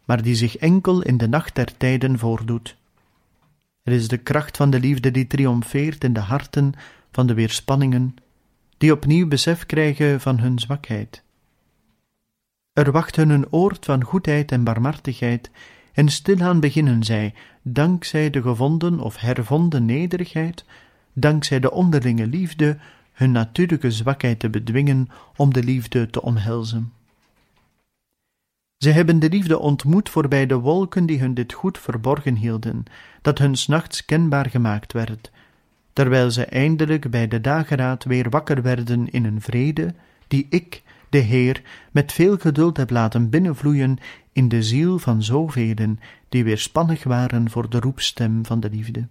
maar 0.05 0.23
die 0.23 0.35
zich 0.35 0.57
enkel 0.57 1.03
in 1.03 1.17
de 1.17 1.29
nacht 1.29 1.55
der 1.55 1.77
tijden 1.77 2.19
voordoet. 2.19 2.77
Het 3.83 3.95
is 3.95 4.09
de 4.09 4.17
kracht 4.17 4.57
van 4.57 4.71
de 4.71 4.81
liefde 4.81 5.11
die 5.11 5.27
triomfeert 5.27 6.05
in 6.05 6.13
de 6.13 6.21
harten 6.21 6.73
van 7.13 7.27
de 7.27 7.35
weerspanningen, 7.35 8.17
die 8.79 8.93
opnieuw 8.93 9.29
besef 9.29 9.67
krijgen 9.67 10.21
van 10.21 10.39
hun 10.39 10.59
zwakheid. 10.59 11.23
Er 12.73 12.93
wacht 12.93 13.17
hun 13.17 13.31
een 13.31 13.53
oord 13.53 13.85
van 13.85 14.05
goedheid 14.05 14.53
en 14.53 14.65
barmhartigheid, 14.65 15.51
en 15.93 16.09
stilaan 16.09 16.61
beginnen 16.61 17.05
zij, 17.05 17.35
dankzij 17.63 18.31
de 18.31 18.43
gevonden 18.43 19.01
of 19.01 19.17
hervonden 19.17 19.85
nederigheid, 19.85 20.65
dankzij 21.21 21.61
de 21.61 21.71
onderlinge 21.71 22.27
liefde, 22.27 22.77
hun 23.13 23.33
natuurlijke 23.33 23.91
zwakheid 23.91 24.39
te 24.39 24.51
bedwingen 24.51 25.09
om 25.37 25.53
de 25.53 25.63
liefde 25.63 26.11
te 26.11 26.23
omhelzen. 26.23 26.93
Zij 28.77 28.93
hebben 28.93 29.19
de 29.19 29.29
liefde 29.29 29.59
ontmoet 29.59 30.09
voorbij 30.09 30.47
de 30.47 30.59
wolken 30.59 31.07
die 31.07 31.19
hun 31.19 31.35
dit 31.35 31.53
goed 31.53 31.79
verborgen 31.79 32.37
hielden, 32.37 32.85
dat 33.23 33.39
hun 33.39 33.57
nachts 33.67 34.05
kenbaar 34.05 34.51
gemaakt 34.51 34.93
werd, 34.93 35.31
terwijl 35.93 36.31
ze 36.31 36.45
eindelijk 36.45 37.11
bij 37.11 37.29
de 37.29 37.41
dageraad 37.41 38.05
weer 38.05 38.31
wakker 38.31 38.63
werden 38.63 39.11
in 39.11 39.25
een 39.25 39.41
vrede, 39.41 39.95
die 40.29 40.47
ik, 40.51 40.83
de 41.09 41.19
Heer, 41.19 41.63
met 41.93 42.13
veel 42.13 42.37
geduld 42.37 42.77
heb 42.77 42.91
laten 42.91 43.31
binnenvloeien 43.31 43.99
in 44.33 44.49
de 44.49 44.63
ziel 44.63 44.99
van 44.99 45.23
zovelen 45.23 46.01
die 46.29 46.45
weerspannig 46.45 47.05
waren 47.05 47.51
voor 47.51 47.71
de 47.71 47.81
roepstem 47.81 48.47
van 48.47 48.61
de 48.61 48.71
liefde. 48.71 49.07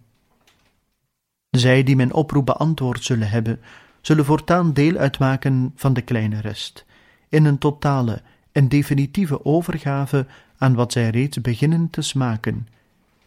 Zij 1.57 1.83
die 1.83 1.95
mijn 1.95 2.13
oproep 2.13 2.45
beantwoord 2.45 3.03
zullen 3.03 3.29
hebben, 3.29 3.59
zullen 4.01 4.25
voortaan 4.25 4.73
deel 4.73 4.95
uitmaken 4.95 5.71
van 5.75 5.93
de 5.93 6.01
kleine 6.01 6.41
rest, 6.41 6.85
in 7.29 7.45
een 7.45 7.57
totale 7.57 8.21
en 8.51 8.67
definitieve 8.67 9.45
overgave 9.45 10.25
aan 10.57 10.75
wat 10.75 10.91
zij 10.91 11.09
reeds 11.09 11.41
beginnen 11.41 11.89
te 11.89 12.01
smaken, 12.01 12.67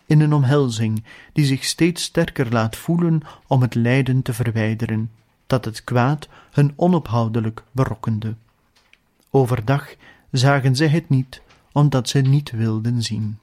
in 0.07 0.21
een 0.21 0.33
omhelzing 0.33 1.05
die 1.33 1.45
zich 1.45 1.65
steeds 1.65 2.03
sterker 2.03 2.53
laat 2.53 2.77
voelen 2.77 3.21
om 3.47 3.63
het 3.63 3.75
lijden 3.75 4.23
te 4.23 4.33
verwijderen, 4.33 5.11
dat 5.47 5.65
het 5.65 5.85
kwaad 5.85 6.29
hun 6.51 6.73
onophoudelijk 6.77 7.63
berokkende. 7.73 8.35
Overdag 9.31 9.95
zagen 10.31 10.77
zij 10.77 10.89
het 10.89 11.09
niet, 11.09 11.43
omdat 11.73 12.09
ze 12.09 12.19
niet 12.21 12.51
wilden 12.51 13.03
zien. 13.03 13.39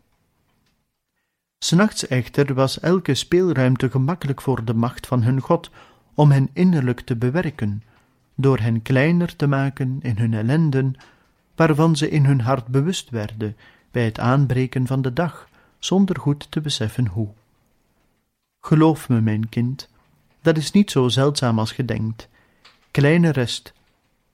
S'nachts 1.59 2.07
echter 2.07 2.53
was 2.53 2.79
elke 2.79 3.15
speelruimte 3.15 3.89
gemakkelijk 3.89 4.41
voor 4.41 4.65
de 4.65 4.73
macht 4.73 5.07
van 5.07 5.23
hun 5.23 5.41
God 5.41 5.69
om 6.13 6.31
hen 6.31 6.49
innerlijk 6.53 6.99
te 6.99 7.15
bewerken, 7.15 7.83
door 8.35 8.59
hen 8.59 8.81
kleiner 8.81 9.35
te 9.35 9.47
maken 9.47 9.99
in 10.01 10.17
hun 10.17 10.33
ellenden, 10.33 10.95
waarvan 11.55 11.95
ze 11.95 12.09
in 12.09 12.25
hun 12.25 12.41
hart 12.41 12.67
bewust 12.67 13.09
werden 13.09 13.55
bij 13.91 14.05
het 14.05 14.19
aanbreken 14.19 14.87
van 14.87 15.01
de 15.01 15.13
dag, 15.13 15.49
zonder 15.79 16.19
goed 16.19 16.51
te 16.51 16.61
beseffen 16.61 17.07
hoe. 17.07 17.29
Geloof 18.61 19.09
me, 19.09 19.21
mijn 19.21 19.49
kind, 19.49 19.89
dat 20.41 20.57
is 20.57 20.71
niet 20.71 20.91
zo 20.91 21.07
zeldzaam 21.07 21.59
als 21.59 21.71
ge 21.71 21.85
denkt. 21.85 22.29
Kleine 22.91 23.29
rest, 23.29 23.73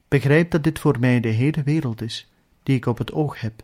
begrijp 0.07 0.51
dat 0.51 0.63
dit 0.63 0.79
voor 0.79 0.99
mij 0.99 1.19
de 1.19 1.27
hele 1.27 1.63
wereld 1.63 2.01
is, 2.01 2.27
die 2.63 2.75
ik 2.75 2.86
op 2.86 2.97
het 2.97 3.12
oog 3.12 3.41
heb. 3.41 3.63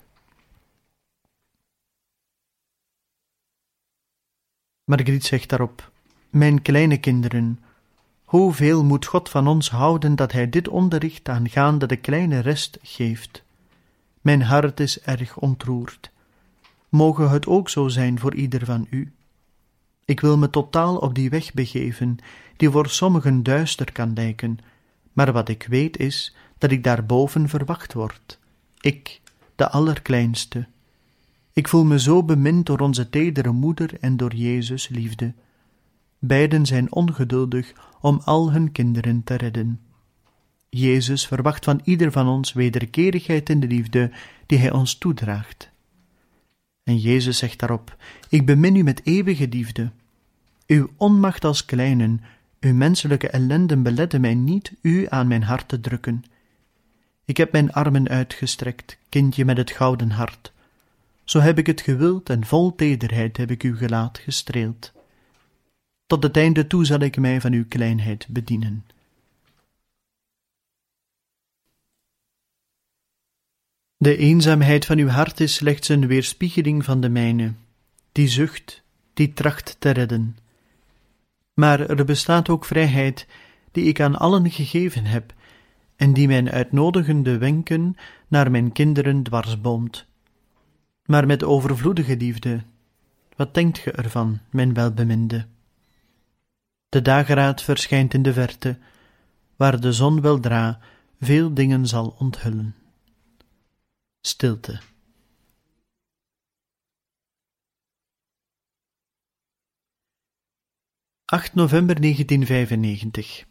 Margriet 4.89 5.25
zegt 5.25 5.49
daarop: 5.49 5.91
Mijn 6.30 6.62
kleine 6.62 6.97
kinderen, 6.97 7.60
hoeveel 8.23 8.84
moet 8.84 9.06
God 9.06 9.30
van 9.30 9.47
ons 9.47 9.69
houden 9.69 10.15
dat 10.15 10.32
Hij 10.32 10.49
dit 10.49 10.67
onderricht 10.67 11.30
aangaande 11.30 11.86
de 11.86 11.95
kleine 11.95 12.39
rest 12.39 12.78
geeft? 12.82 13.43
Mijn 14.21 14.41
hart 14.41 14.80
is 14.80 15.02
erg 15.02 15.38
ontroerd. 15.38 16.12
Moge 16.89 17.23
het 17.23 17.47
ook 17.47 17.69
zo 17.69 17.88
zijn 17.88 18.19
voor 18.19 18.36
ieder 18.36 18.65
van 18.65 18.88
u. 18.89 19.12
Ik 20.06 20.19
wil 20.19 20.38
me 20.38 20.49
totaal 20.49 20.97
op 20.97 21.15
die 21.15 21.30
weg 21.30 21.54
begeven, 21.54 22.17
die 22.58 22.69
voor 22.69 22.89
sommigen 22.89 23.43
duister 23.43 23.91
kan 23.91 24.13
lijken, 24.13 24.58
maar 25.13 25.32
wat 25.32 25.49
ik 25.49 25.65
weet 25.69 25.97
is 25.97 26.36
dat 26.58 26.71
ik 26.71 26.84
daarboven 26.84 27.49
verwacht 27.49 27.93
word. 27.93 28.39
Ik, 28.80 29.21
de 29.56 29.69
allerkleinste. 29.69 30.67
Ik 31.59 31.67
voel 31.67 31.85
me 31.85 31.99
zo 31.99 32.23
bemind 32.23 32.65
door 32.65 32.79
onze 32.79 33.09
tedere 33.09 33.51
moeder 33.51 33.99
en 33.99 34.17
door 34.17 34.35
Jezus 34.35 34.87
liefde. 34.87 35.33
Beiden 36.19 36.65
zijn 36.65 36.91
ongeduldig 36.91 37.73
om 38.01 38.21
al 38.23 38.51
hun 38.51 38.71
kinderen 38.71 39.23
te 39.23 39.35
redden. 39.35 39.79
Jezus 40.69 41.27
verwacht 41.27 41.65
van 41.65 41.81
ieder 41.83 42.11
van 42.11 42.27
ons 42.27 42.53
wederkerigheid 42.53 43.49
in 43.49 43.59
de 43.59 43.67
liefde 43.67 44.11
die 44.45 44.57
Hij 44.57 44.71
ons 44.71 44.97
toedraagt. 44.97 45.69
En 46.83 46.97
Jezus 46.97 47.37
zegt 47.37 47.59
daarop: 47.59 47.95
Ik 48.29 48.45
bemin 48.45 48.75
u 48.75 48.83
met 48.83 49.01
eeuwige 49.03 49.47
liefde. 49.47 49.91
Uw 50.67 50.89
onmacht 50.97 51.45
als 51.45 51.65
kleinen, 51.65 52.21
uw 52.59 52.73
menselijke 52.73 53.29
ellenden 53.29 53.83
beletten 53.83 54.21
mij 54.21 54.35
niet 54.35 54.73
u 54.81 55.05
aan 55.09 55.27
mijn 55.27 55.43
hart 55.43 55.67
te 55.67 55.79
drukken. 55.79 56.23
Ik 57.25 57.37
heb 57.37 57.51
mijn 57.51 57.71
armen 57.71 58.07
uitgestrekt, 58.07 58.97
kindje 59.09 59.45
met 59.45 59.57
het 59.57 59.71
gouden 59.71 60.09
hart. 60.11 60.51
Zo 61.29 61.39
heb 61.39 61.57
ik 61.57 61.67
het 61.67 61.81
gewild 61.81 62.29
en 62.29 62.45
vol 62.45 62.75
tederheid 62.75 63.37
heb 63.37 63.51
ik 63.51 63.63
uw 63.63 63.75
gelaat 63.75 64.17
gestreeld. 64.17 64.91
Tot 66.05 66.23
het 66.23 66.37
einde 66.37 66.67
toe 66.67 66.85
zal 66.85 66.99
ik 66.99 67.17
mij 67.17 67.41
van 67.41 67.53
uw 67.53 67.65
kleinheid 67.67 68.27
bedienen. 68.29 68.85
De 73.97 74.17
eenzaamheid 74.17 74.85
van 74.85 74.97
uw 74.97 75.07
hart 75.07 75.39
is 75.39 75.53
slechts 75.53 75.89
een 75.89 76.07
weerspiegeling 76.07 76.85
van 76.85 77.01
de 77.01 77.09
mijne, 77.09 77.53
die 78.11 78.27
zucht, 78.27 78.83
die 79.13 79.33
tracht 79.33 79.75
te 79.79 79.89
redden. 79.89 80.37
Maar 81.53 81.79
er 81.79 82.05
bestaat 82.05 82.49
ook 82.49 82.65
vrijheid 82.65 83.27
die 83.71 83.83
ik 83.83 83.99
aan 83.99 84.15
allen 84.15 84.51
gegeven 84.51 85.05
heb, 85.05 85.33
en 85.95 86.13
die 86.13 86.27
mijn 86.27 86.49
uitnodigende 86.49 87.37
wenken 87.37 87.95
naar 88.27 88.51
mijn 88.51 88.71
kinderen 88.71 89.23
dwarsboomt. 89.23 90.08
Maar 91.09 91.25
met 91.25 91.43
overvloedige 91.43 92.17
liefde, 92.17 92.63
wat 93.35 93.53
denkt 93.53 93.77
ge 93.77 93.91
ervan, 93.91 94.39
mijn 94.49 94.73
welbeminde? 94.73 95.47
De 96.89 97.01
dageraad 97.01 97.61
verschijnt 97.61 98.13
in 98.13 98.21
de 98.21 98.33
verte, 98.33 98.77
waar 99.55 99.79
de 99.79 99.93
zon 99.93 100.21
weldra 100.21 100.79
veel 101.19 101.53
dingen 101.53 101.87
zal 101.87 102.15
onthullen. 102.19 102.75
Stilte. 104.21 104.79
(8 111.25 111.53
november 111.53 112.01
1995) 112.01 113.45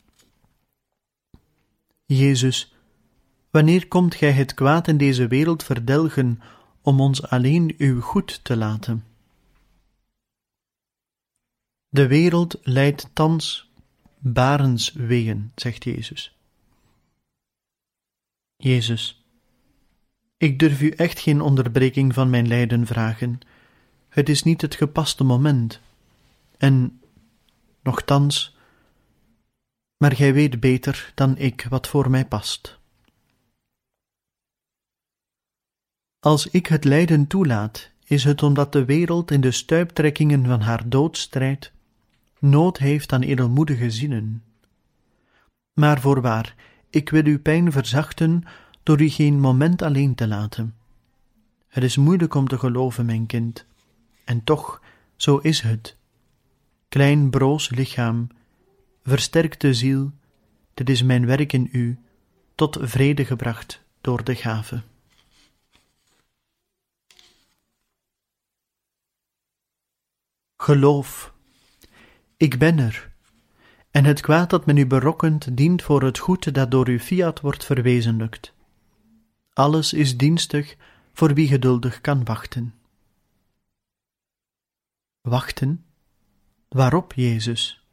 Jezus, 2.04 2.74
wanneer 3.50 3.88
komt 3.88 4.14
Gij 4.14 4.32
het 4.32 4.54
kwaad 4.54 4.88
in 4.88 4.96
deze 4.96 5.26
wereld 5.26 5.62
verdelgen 5.62 6.40
om 6.88 7.01
ons 7.01 7.22
alleen 7.22 7.74
uw 7.79 8.01
goed 8.01 8.44
te 8.44 8.57
laten? 8.57 9.05
De 11.88 12.07
wereld 12.07 12.59
leidt 12.62 13.11
thans 13.12 13.70
barenswegen, 14.18 15.53
zegt 15.55 15.85
Jezus. 15.85 16.37
Jezus, 18.57 19.24
ik 20.37 20.59
durf 20.59 20.81
u 20.81 20.90
echt 20.90 21.18
geen 21.18 21.40
onderbreking 21.40 22.14
van 22.14 22.31
mijn 22.31 22.48
lijden 22.48 22.87
vragen. 22.87 23.40
Het 24.09 24.29
is 24.29 24.42
niet 24.42 24.61
het 24.61 24.74
gepaste 24.74 25.24
moment. 25.24 25.81
En, 26.59 27.01
nochtans, 27.83 28.57
maar 29.96 30.16
gij 30.16 30.33
weet 30.33 30.61
beter 30.61 31.12
dan 31.14 31.37
ik 31.37 31.66
wat 31.68 31.88
voor 31.88 32.11
mij 32.11 32.27
past. 32.27 32.77
Als 36.20 36.46
ik 36.46 36.66
het 36.66 36.85
lijden 36.85 37.26
toelaat, 37.26 37.90
is 38.04 38.24
het 38.24 38.42
omdat 38.42 38.72
de 38.72 38.85
wereld 38.85 39.31
in 39.31 39.40
de 39.40 39.50
stuiptrekkingen 39.50 40.44
van 40.44 40.61
haar 40.61 40.88
dood 40.88 41.16
strijdt 41.16 41.72
nood 42.38 42.78
heeft 42.78 43.12
aan 43.12 43.22
edelmoedige 43.22 43.90
zinnen. 43.90 44.42
Maar 45.72 46.00
voorwaar, 46.00 46.54
ik 46.90 47.11
wil 47.11 47.24
uw 47.24 47.40
pijn 47.40 47.72
verzachten 47.72 48.42
door 48.83 49.00
u 49.00 49.09
geen 49.09 49.40
moment 49.40 49.83
alleen 49.83 50.14
te 50.14 50.26
laten. 50.26 50.74
Het 51.68 51.85
is 51.85 51.96
moeilijk 51.96 52.35
om 52.35 52.48
te 52.48 52.59
geloven, 52.59 53.07
mijn 53.07 53.26
kind, 53.26 53.66
en 54.24 54.44
toch, 54.44 54.83
zo 55.16 55.37
is 55.37 55.61
het. 55.61 55.96
Klein 56.88 57.31
broos 57.31 57.70
lichaam, 57.70 58.28
versterkte 59.02 59.74
ziel, 59.74 60.12
dit 60.74 60.90
is 60.90 61.02
mijn 61.02 61.26
werk 61.26 61.52
in 61.52 61.68
u, 61.72 61.98
tot 62.54 62.78
vrede 62.81 63.24
gebracht 63.24 63.83
door 64.00 64.24
de 64.24 64.35
gave. 64.35 64.83
Geloof, 70.60 71.34
ik 72.36 72.58
ben 72.58 72.78
er, 72.78 73.10
en 73.90 74.04
het 74.04 74.20
kwaad 74.20 74.50
dat 74.50 74.66
men 74.66 74.76
u 74.76 74.86
berokkent 74.86 75.56
dient 75.56 75.82
voor 75.82 76.02
het 76.02 76.18
goed 76.18 76.54
dat 76.54 76.70
door 76.70 76.88
uw 76.88 76.98
fiat 76.98 77.40
wordt 77.40 77.64
verwezenlijkt. 77.64 78.54
Alles 79.52 79.92
is 79.92 80.16
dienstig 80.16 80.76
voor 81.12 81.34
wie 81.34 81.48
geduldig 81.48 82.00
kan 82.00 82.24
wachten. 82.24 82.74
Wachten? 85.20 85.84
Waarop, 86.68 87.12
Jezus? 87.12 87.84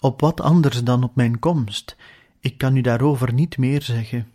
Op 0.00 0.20
wat 0.20 0.40
anders 0.40 0.84
dan 0.84 1.04
op 1.04 1.14
mijn 1.14 1.38
komst? 1.38 1.96
Ik 2.40 2.58
kan 2.58 2.76
u 2.76 2.80
daarover 2.80 3.32
niet 3.32 3.58
meer 3.58 3.82
zeggen. 3.82 4.32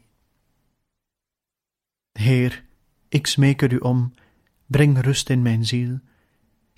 Heer, 2.11 2.63
ik 3.09 3.27
smeek 3.27 3.61
er 3.61 3.73
u 3.73 3.77
om, 3.77 4.13
breng 4.65 5.01
rust 5.01 5.29
in 5.29 5.41
mijn 5.41 5.65
ziel 5.65 5.99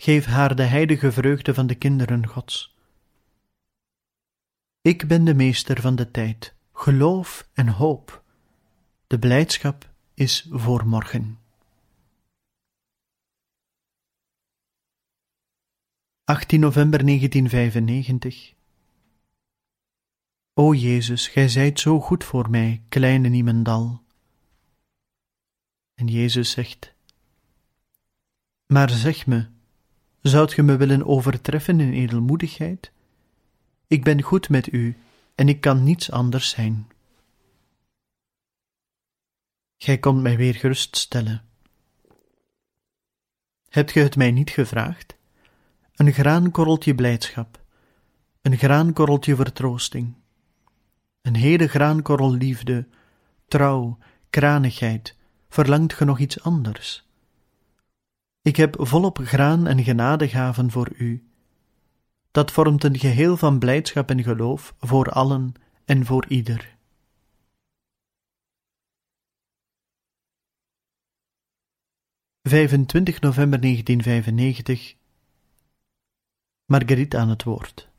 Geef 0.01 0.25
haar 0.25 0.55
de 0.55 0.63
heilige 0.63 1.12
vreugde 1.12 1.53
van 1.53 1.67
de 1.67 1.75
kinderen 1.75 2.27
Gods. 2.27 2.75
Ik 4.81 5.07
ben 5.07 5.25
de 5.25 5.33
meester 5.33 5.81
van 5.81 5.95
de 5.95 6.12
tijd, 6.12 6.55
geloof 6.73 7.49
en 7.53 7.67
hoop. 7.67 8.23
De 9.07 9.19
blijdschap 9.19 9.89
is 10.13 10.47
voor 10.49 10.88
morgen. 10.88 11.39
18 16.23 16.59
november 16.59 17.05
1995 17.05 18.53
O 20.53 20.73
Jezus, 20.73 21.27
gij 21.27 21.47
zijt 21.47 21.79
zo 21.79 21.99
goed 21.99 22.23
voor 22.23 22.49
mij, 22.49 22.83
kleine 22.89 23.27
niemendal. 23.27 24.03
En 25.93 26.07
Jezus 26.07 26.51
zegt, 26.51 26.93
Maar 28.65 28.89
zeg 28.89 29.27
me, 29.27 29.57
Zoudt 30.21 30.53
ge 30.53 30.63
me 30.63 30.77
willen 30.77 31.05
overtreffen 31.05 31.79
in 31.79 31.93
edelmoedigheid? 31.93 32.91
Ik 33.88 34.03
ben 34.03 34.21
goed 34.21 34.49
met 34.49 34.73
u 34.73 34.97
en 35.36 35.49
ik 35.49 35.62
kan 35.62 35.84
niets 35.84 36.12
anders 36.12 36.49
zijn. 36.49 36.88
Gij 39.77 39.97
komt 39.97 40.21
mij 40.21 40.38
weer 40.38 40.55
geruststellen. 40.55 41.43
Hebt 43.69 43.91
ge 43.91 43.99
het 43.99 44.15
mij 44.15 44.32
niet 44.32 44.49
gevraagd? 44.49 45.15
Een 45.95 46.12
graankorreltje 46.13 46.95
blijdschap, 46.95 47.62
een 48.41 48.58
graankorreltje 48.58 49.36
vertroosting, 49.36 50.15
een 51.21 51.36
hele 51.36 51.67
graankorrel 51.67 52.34
liefde, 52.34 52.88
trouw, 53.47 53.97
kranigheid, 54.29 55.15
verlangt 55.49 55.93
ge 55.93 56.05
nog 56.05 56.19
iets 56.19 56.41
anders? 56.41 57.08
Ik 58.41 58.56
heb 58.56 58.75
volop 58.80 59.17
graan 59.17 59.67
en 59.67 59.84
genadegaven 59.84 60.71
voor 60.71 60.91
u. 60.97 61.30
Dat 62.32 62.52
vormt 62.52 62.84
een 62.84 62.97
geheel 62.97 63.38
van 63.38 63.60
blijdschap 63.60 64.10
en 64.10 64.23
geloof 64.23 64.75
voor 64.80 65.12
allen 65.12 65.54
en 65.86 66.06
voor 66.06 66.25
ieder. 66.28 66.78
...25 72.49 72.54
november 73.19 73.62
1995... 73.62 74.95
Marguerite 76.65 77.17
aan 77.17 77.30
het 77.30 77.43
woord. 77.43 77.89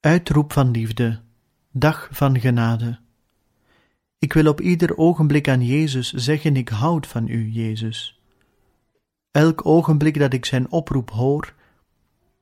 Uitroep 0.00 0.52
van 0.52 0.70
liefde, 0.70 1.20
dag 1.70 2.08
van 2.10 2.40
genade. 2.40 2.98
Ik 4.18 4.32
wil 4.32 4.48
op 4.48 4.60
ieder 4.60 4.96
ogenblik 4.96 5.48
aan 5.48 5.62
Jezus 5.62 6.12
zeggen: 6.12 6.56
Ik 6.56 6.68
houd 6.68 7.06
van 7.06 7.28
u, 7.28 7.50
Jezus. 7.50 8.17
Elk 9.38 9.66
ogenblik 9.66 10.18
dat 10.18 10.32
ik 10.32 10.44
zijn 10.44 10.70
oproep 10.70 11.10
hoor, 11.10 11.54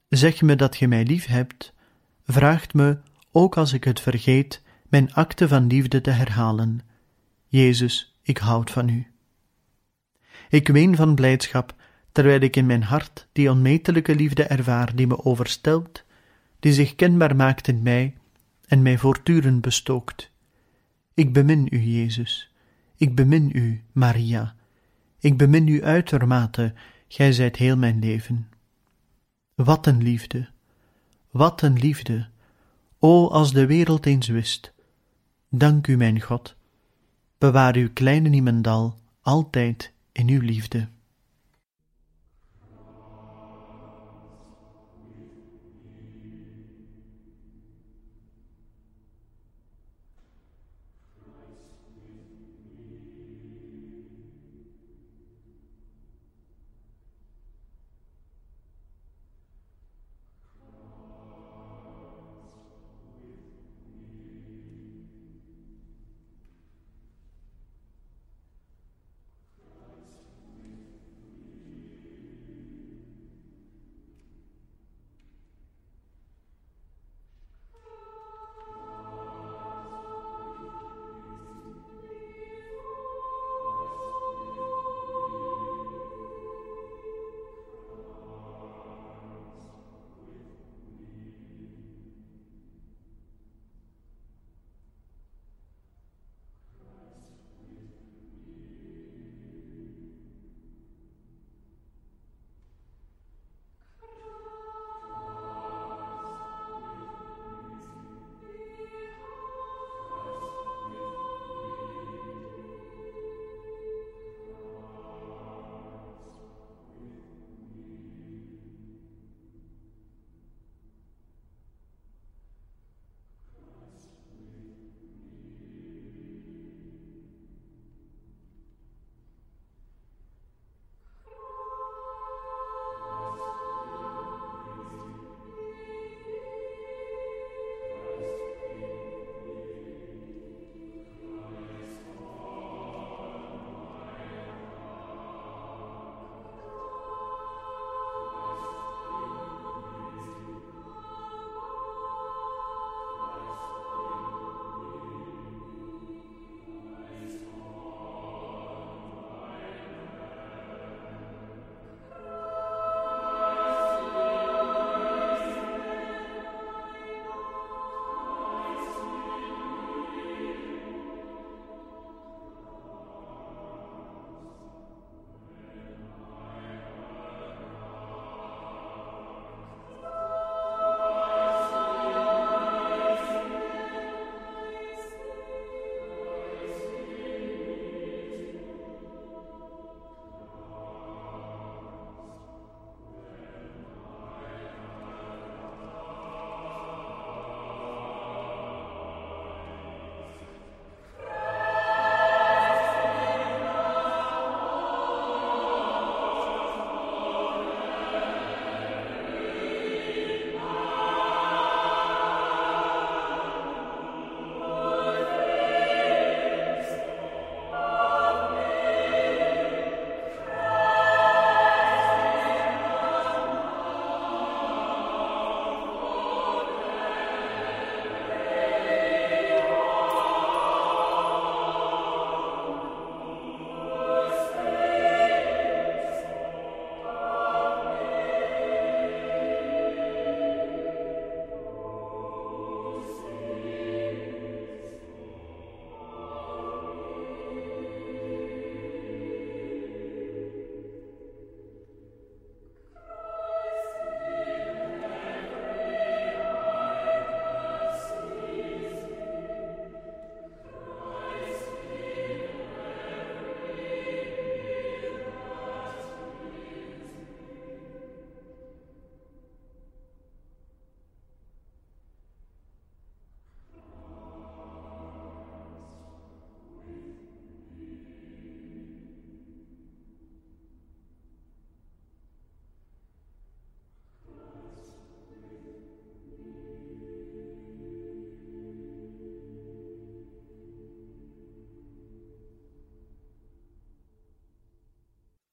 zeg 0.08 0.42
me 0.42 0.56
dat 0.56 0.76
je 0.76 0.88
mij 0.88 1.04
lief 1.04 1.26
hebt, 1.26 1.72
vraagt 2.26 2.74
me, 2.74 2.98
ook 3.32 3.56
als 3.56 3.72
ik 3.72 3.84
het 3.84 4.00
vergeet, 4.00 4.62
mijn 4.88 5.14
akte 5.14 5.48
van 5.48 5.66
liefde 5.66 6.00
te 6.00 6.10
herhalen. 6.10 6.80
Jezus, 7.46 8.18
ik 8.22 8.38
houd 8.38 8.70
van 8.70 8.88
u. 8.88 9.06
Ik 10.48 10.68
ween 10.68 10.96
van 10.96 11.14
blijdschap, 11.14 11.74
terwijl 12.12 12.40
ik 12.40 12.56
in 12.56 12.66
mijn 12.66 12.82
hart 12.82 13.28
die 13.32 13.50
onmetelijke 13.50 14.14
liefde 14.14 14.44
ervaar 14.44 14.94
die 14.94 15.06
me 15.06 15.24
overstelt, 15.24 16.04
die 16.60 16.72
zich 16.72 16.94
kenbaar 16.94 17.36
maakt 17.36 17.68
in 17.68 17.82
mij 17.82 18.14
en 18.66 18.82
mij 18.82 18.98
voortdurend 18.98 19.60
bestookt. 19.60 20.30
Ik 21.14 21.32
bemin 21.32 21.66
u, 21.70 21.78
Jezus. 21.78 22.52
Ik 22.96 23.14
bemin 23.14 23.50
u, 23.54 23.82
Maria. 23.92 24.54
Ik 25.18 25.36
bemin 25.36 25.68
u 25.68 25.84
uitermate, 25.84 26.74
gij 27.08 27.32
zijt 27.32 27.56
heel 27.56 27.76
mijn 27.76 27.98
leven. 27.98 28.48
Wat 29.54 29.86
een 29.86 30.02
liefde, 30.02 30.48
wat 31.30 31.62
een 31.62 31.78
liefde, 31.78 32.28
o 32.98 33.28
als 33.28 33.52
de 33.52 33.66
wereld 33.66 34.06
eens 34.06 34.28
wist. 34.28 34.72
Dank 35.48 35.86
u, 35.86 35.96
mijn 35.96 36.20
God, 36.20 36.56
bewaar 37.38 37.74
uw 37.74 37.88
kleine 37.92 38.28
niemendal 38.28 38.98
altijd 39.20 39.92
in 40.12 40.28
uw 40.28 40.40
liefde. 40.40 40.88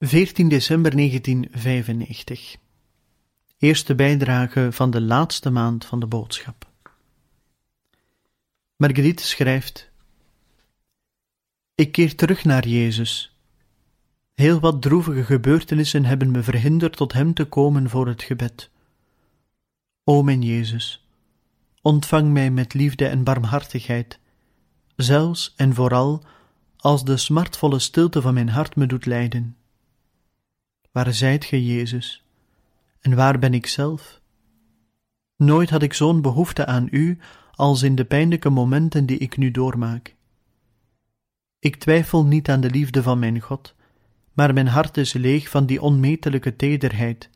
14 0.06 0.48
december 0.48 0.96
1995. 0.96 2.58
Eerste 3.58 3.96
bijdrage 3.96 4.68
van 4.72 4.92
de 4.92 5.02
laatste 5.02 5.50
maand 5.50 5.86
van 5.86 6.00
de 6.00 6.08
boodschap. 6.08 6.72
Marguerite 8.76 9.24
schrijft: 9.24 9.92
Ik 11.76 11.92
keer 11.92 12.16
terug 12.16 12.44
naar 12.44 12.68
Jezus. 12.68 13.38
Heel 14.34 14.60
wat 14.60 14.82
droevige 14.82 15.24
gebeurtenissen 15.24 16.06
hebben 16.06 16.32
me 16.32 16.44
verhinderd 16.44 16.96
tot 16.98 17.14
Hem 17.14 17.34
te 17.34 17.46
komen 17.46 17.90
voor 17.90 18.08
het 18.08 18.24
gebed. 18.24 18.70
O 20.04 20.24
mijn 20.24 20.42
Jezus, 20.42 21.08
ontvang 21.82 22.32
mij 22.32 22.52
met 22.52 22.74
liefde 22.74 23.08
en 23.08 23.24
barmhartigheid, 23.24 24.20
zelfs 24.96 25.54
en 25.56 25.74
vooral 25.74 26.24
als 26.78 27.06
de 27.06 27.18
smartvolle 27.18 27.80
stilte 27.80 28.22
van 28.22 28.34
mijn 28.34 28.50
hart 28.50 28.76
me 28.76 28.86
doet 28.86 29.06
lijden. 29.06 29.58
Waar 30.94 31.14
zijt 31.14 31.46
ge, 31.46 31.66
Jezus? 31.66 32.24
En 33.00 33.16
waar 33.16 33.40
ben 33.40 33.54
ik 33.54 33.66
zelf? 33.66 34.22
Nooit 35.36 35.70
had 35.70 35.82
ik 35.82 35.94
zo'n 35.94 36.22
behoefte 36.22 36.66
aan 36.66 36.88
U 36.92 37.18
als 37.52 37.82
in 37.82 37.96
de 37.96 38.06
pijnlijke 38.06 38.50
momenten 38.50 39.06
die 39.06 39.18
ik 39.18 39.38
nu 39.38 39.52
doormaak. 39.52 40.16
Ik 41.60 41.76
twijfel 41.76 42.26
niet 42.26 42.50
aan 42.50 42.62
de 42.62 42.70
liefde 42.70 43.04
van 43.04 43.20
mijn 43.20 43.40
God, 43.40 43.76
maar 44.34 44.54
mijn 44.54 44.68
hart 44.68 44.98
is 44.98 45.14
leeg 45.14 45.50
van 45.50 45.66
die 45.66 45.82
onmetelijke 45.82 46.56
tederheid, 46.56 47.30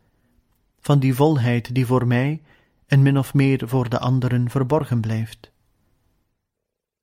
van 0.80 1.00
die 1.00 1.14
volheid 1.14 1.74
die 1.76 1.86
voor 1.86 2.08
mij 2.08 2.42
en 2.86 3.02
min 3.02 3.18
of 3.18 3.34
meer 3.34 3.68
voor 3.68 3.90
de 3.90 4.00
anderen 4.00 4.50
verborgen 4.50 5.02
blijft. 5.02 5.52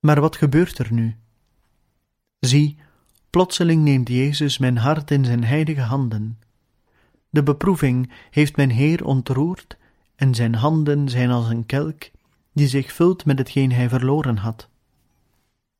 Maar 0.00 0.20
wat 0.20 0.36
gebeurt 0.36 0.78
er 0.78 0.92
nu? 0.92 1.16
Zie, 2.38 2.78
plotseling 3.30 3.82
neemt 3.82 4.08
Jezus 4.08 4.58
mijn 4.58 4.76
hart 4.76 5.10
in 5.10 5.24
zijn 5.24 5.44
heilige 5.44 5.80
handen. 5.80 6.38
De 7.34 7.42
beproeving 7.42 8.10
heeft 8.30 8.56
mijn 8.56 8.70
Heer 8.70 9.04
ontroerd, 9.04 9.76
en 10.16 10.34
zijn 10.34 10.54
handen 10.54 11.08
zijn 11.08 11.30
als 11.30 11.48
een 11.48 11.66
kelk 11.66 12.10
die 12.52 12.68
zich 12.68 12.92
vult 12.92 13.24
met 13.24 13.38
hetgeen 13.38 13.72
hij 13.72 13.88
verloren 13.88 14.36
had. 14.36 14.68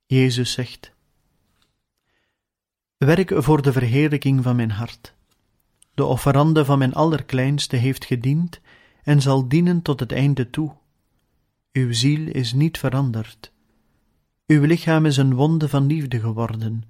Jezus 0.06 0.52
zegt: 0.52 0.92
Werk 2.96 3.32
voor 3.36 3.62
de 3.62 3.72
verheerlijking 3.72 4.42
van 4.42 4.56
mijn 4.56 4.70
hart. 4.70 5.14
De 5.94 6.04
offerande 6.04 6.64
van 6.64 6.78
mijn 6.78 6.94
allerkleinste 6.94 7.76
heeft 7.76 8.04
gediend 8.04 8.60
en 9.02 9.22
zal 9.22 9.48
dienen 9.48 9.82
tot 9.82 10.00
het 10.00 10.12
einde 10.12 10.50
toe. 10.50 10.72
Uw 11.72 11.92
ziel 11.92 12.26
is 12.26 12.52
niet 12.52 12.78
veranderd. 12.78 13.52
Uw 14.46 14.64
lichaam 14.64 15.06
is 15.06 15.16
een 15.16 15.34
wonde 15.34 15.68
van 15.68 15.86
liefde 15.86 16.20
geworden. 16.20 16.84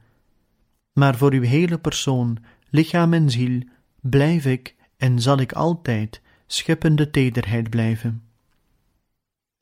Maar 0.93 1.17
voor 1.17 1.33
uw 1.33 1.43
hele 1.43 1.79
persoon, 1.79 2.39
lichaam 2.71 3.13
en 3.13 3.31
ziel, 3.31 3.63
blijf 4.11 4.45
ik 4.45 4.75
en 4.97 5.21
zal 5.21 5.39
ik 5.39 5.53
altijd 5.53 6.21
scheppende 6.47 7.11
tederheid 7.11 7.71
blijven. 7.71 8.23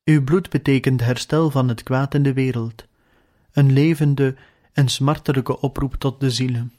Uw 0.04 0.24
bloed 0.24 0.50
betekent 0.50 1.00
herstel 1.00 1.50
van 1.50 1.68
het 1.68 1.82
kwaad 1.82 2.14
in 2.14 2.22
de 2.22 2.32
wereld, 2.32 2.86
een 3.52 3.72
levende 3.72 4.36
en 4.72 4.88
smartelijke 4.88 5.60
oproep 5.60 5.94
tot 5.94 6.20
de 6.20 6.30
zielen. 6.30 6.72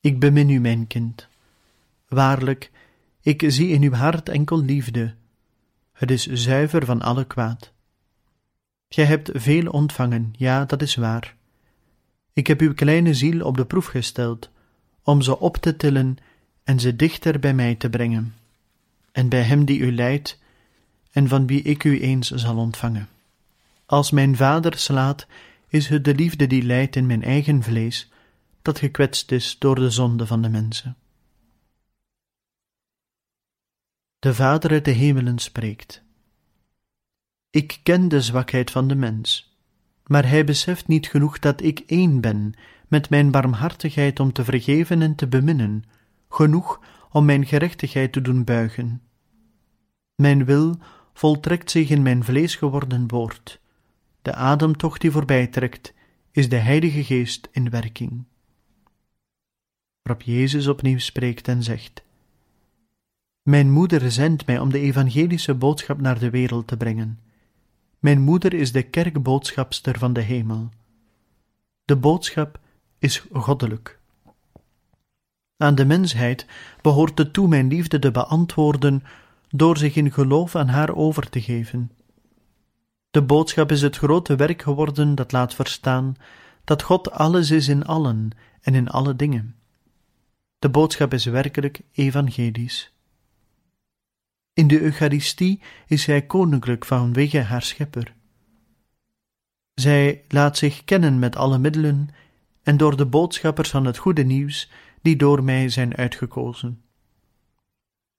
Ik 0.00 0.20
bemin 0.20 0.48
u, 0.48 0.60
mijn 0.60 0.86
kind. 0.86 1.28
Waarlijk, 2.08 2.70
ik 3.20 3.44
zie 3.46 3.68
in 3.68 3.82
uw 3.82 3.92
hart 3.92 4.28
enkel 4.28 4.62
liefde. 4.62 5.14
Het 5.92 6.10
is 6.10 6.26
zuiver 6.26 6.84
van 6.84 7.02
alle 7.02 7.24
kwaad. 7.24 7.72
Gij 8.88 9.04
hebt 9.04 9.30
veel 9.34 9.70
ontvangen, 9.70 10.32
ja, 10.36 10.64
dat 10.64 10.82
is 10.82 10.94
waar. 10.94 11.36
Ik 12.32 12.46
heb 12.46 12.60
uw 12.60 12.74
kleine 12.74 13.14
ziel 13.14 13.46
op 13.46 13.56
de 13.56 13.64
proef 13.64 13.86
gesteld, 13.86 14.50
om 15.04 15.22
ze 15.22 15.38
op 15.38 15.56
te 15.56 15.76
tillen 15.76 16.16
en 16.64 16.80
ze 16.80 16.96
dichter 16.96 17.40
bij 17.40 17.54
mij 17.54 17.74
te 17.74 17.90
brengen, 17.90 18.34
en 19.12 19.28
bij 19.28 19.42
hem 19.42 19.64
die 19.64 19.78
u 19.78 19.94
leidt, 19.94 20.38
en 21.10 21.28
van 21.28 21.46
wie 21.46 21.62
ik 21.62 21.84
u 21.84 22.00
eens 22.00 22.30
zal 22.30 22.56
ontvangen. 22.56 23.08
Als 23.86 24.10
mijn 24.10 24.36
vader 24.36 24.78
slaat, 24.78 25.26
is 25.68 25.88
het 25.88 26.04
de 26.04 26.14
liefde 26.14 26.46
die 26.46 26.62
leidt 26.62 26.96
in 26.96 27.06
mijn 27.06 27.22
eigen 27.22 27.62
vlees, 27.62 28.10
dat 28.62 28.78
gekwetst 28.78 29.32
is 29.32 29.58
door 29.58 29.74
de 29.74 29.90
zonde 29.90 30.26
van 30.26 30.42
de 30.42 30.48
mensen. 30.48 30.96
De 34.18 34.34
Vader 34.34 34.70
uit 34.70 34.84
de 34.84 34.90
hemelen 34.90 35.38
spreekt. 35.38 36.02
Ik 37.50 37.80
ken 37.82 38.08
de 38.08 38.20
zwakheid 38.20 38.70
van 38.70 38.88
de 38.88 38.94
mens, 38.94 39.56
maar 40.06 40.28
hij 40.28 40.44
beseft 40.44 40.86
niet 40.86 41.06
genoeg 41.06 41.38
dat 41.38 41.62
ik 41.62 41.82
één 41.86 42.20
ben 42.20 42.54
met 42.94 43.10
mijn 43.10 43.30
barmhartigheid 43.30 44.20
om 44.20 44.32
te 44.32 44.44
vergeven 44.44 45.02
en 45.02 45.14
te 45.14 45.26
beminnen, 45.26 45.84
genoeg 46.28 46.80
om 47.10 47.24
mijn 47.24 47.46
gerechtigheid 47.46 48.12
te 48.12 48.20
doen 48.20 48.44
buigen. 48.44 49.02
Mijn 50.14 50.44
wil 50.44 50.78
voltrekt 51.12 51.70
zich 51.70 51.90
in 51.90 52.02
mijn 52.02 52.24
vlees 52.24 52.56
geworden 52.56 53.08
woord. 53.08 53.60
De 54.22 54.34
ademtocht 54.34 55.00
die 55.00 55.10
voorbijtrekt, 55.10 55.94
is 56.30 56.48
de 56.48 56.56
Heilige 56.56 57.04
Geest 57.04 57.48
in 57.52 57.70
werking. 57.70 58.24
Waarop 60.02 60.22
Jezus 60.22 60.66
opnieuw 60.66 60.98
spreekt 60.98 61.48
en 61.48 61.62
zegt: 61.62 62.02
Mijn 63.42 63.70
moeder 63.70 64.10
zendt 64.12 64.46
mij 64.46 64.58
om 64.58 64.70
de 64.70 64.80
evangelische 64.80 65.54
boodschap 65.54 66.00
naar 66.00 66.18
de 66.18 66.30
wereld 66.30 66.66
te 66.66 66.76
brengen. 66.76 67.18
Mijn 67.98 68.20
moeder 68.20 68.54
is 68.54 68.72
de 68.72 68.82
kerkboodschapster 68.82 69.98
van 69.98 70.12
de 70.12 70.20
hemel. 70.20 70.68
De 71.84 71.96
boodschap 71.96 72.62
is 73.04 73.26
goddelijk. 73.32 73.98
Aan 75.56 75.74
de 75.74 75.84
mensheid 75.84 76.46
behoort 76.80 77.18
het 77.18 77.32
toe 77.32 77.48
mijn 77.48 77.68
liefde 77.68 77.98
te 77.98 78.10
beantwoorden 78.10 79.02
door 79.48 79.76
zich 79.76 79.96
in 79.96 80.12
geloof 80.12 80.56
aan 80.56 80.68
haar 80.68 80.94
over 80.94 81.28
te 81.28 81.40
geven. 81.40 81.90
De 83.10 83.22
boodschap 83.22 83.70
is 83.70 83.82
het 83.82 83.96
grote 83.96 84.36
werk 84.36 84.62
geworden 84.62 85.14
dat 85.14 85.32
laat 85.32 85.54
verstaan 85.54 86.16
dat 86.64 86.82
God 86.82 87.10
alles 87.10 87.50
is 87.50 87.68
in 87.68 87.84
allen 87.84 88.30
en 88.60 88.74
in 88.74 88.88
alle 88.88 89.16
dingen. 89.16 89.56
De 90.58 90.68
boodschap 90.68 91.12
is 91.12 91.24
werkelijk 91.24 91.80
evangelisch. 91.92 92.92
In 94.52 94.66
de 94.66 94.80
Eucharistie 94.80 95.62
is 95.86 96.02
zij 96.02 96.22
koninklijk 96.22 96.84
vanwege 96.84 97.40
haar 97.40 97.62
schepper. 97.62 98.14
Zij 99.74 100.24
laat 100.28 100.58
zich 100.58 100.84
kennen 100.84 101.18
met 101.18 101.36
alle 101.36 101.58
middelen 101.58 102.08
en 102.64 102.76
door 102.76 102.96
de 102.96 103.06
boodschappers 103.06 103.70
van 103.70 103.84
het 103.84 103.98
goede 103.98 104.24
nieuws 104.24 104.70
die 105.02 105.16
door 105.16 105.44
mij 105.44 105.68
zijn 105.68 105.96
uitgekozen. 105.96 106.82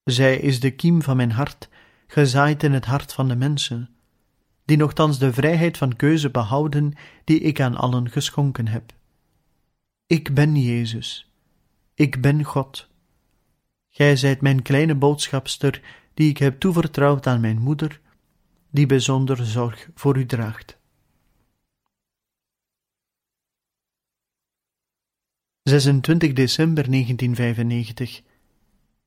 Zij 0.03 0.37
is 0.37 0.59
de 0.59 0.71
kiem 0.71 1.01
van 1.01 1.17
mijn 1.17 1.31
hart, 1.31 1.69
gezaaid 2.07 2.63
in 2.63 2.73
het 2.73 2.85
hart 2.85 3.13
van 3.13 3.27
de 3.27 3.35
mensen, 3.35 3.89
die 4.65 4.77
nogthans 4.77 5.19
de 5.19 5.33
vrijheid 5.33 5.77
van 5.77 5.95
keuze 5.95 6.29
behouden 6.29 6.93
die 7.23 7.39
ik 7.39 7.59
aan 7.59 7.75
allen 7.75 8.09
geschonken 8.09 8.67
heb. 8.67 8.93
Ik 10.07 10.33
ben 10.33 10.55
Jezus, 10.55 11.31
ik 11.93 12.21
ben 12.21 12.43
God. 12.43 12.87
Gij 13.89 14.15
zijt 14.15 14.41
mijn 14.41 14.61
kleine 14.61 14.95
boodschapster, 14.95 15.81
die 16.13 16.29
ik 16.29 16.37
heb 16.37 16.59
toevertrouwd 16.59 17.27
aan 17.27 17.41
mijn 17.41 17.61
moeder, 17.61 18.01
die 18.71 18.85
bijzonder 18.85 19.45
zorg 19.45 19.89
voor 19.95 20.17
u 20.17 20.25
draagt. 20.25 20.77
26 25.67 26.33
december 26.33 26.91
1995 26.91 28.21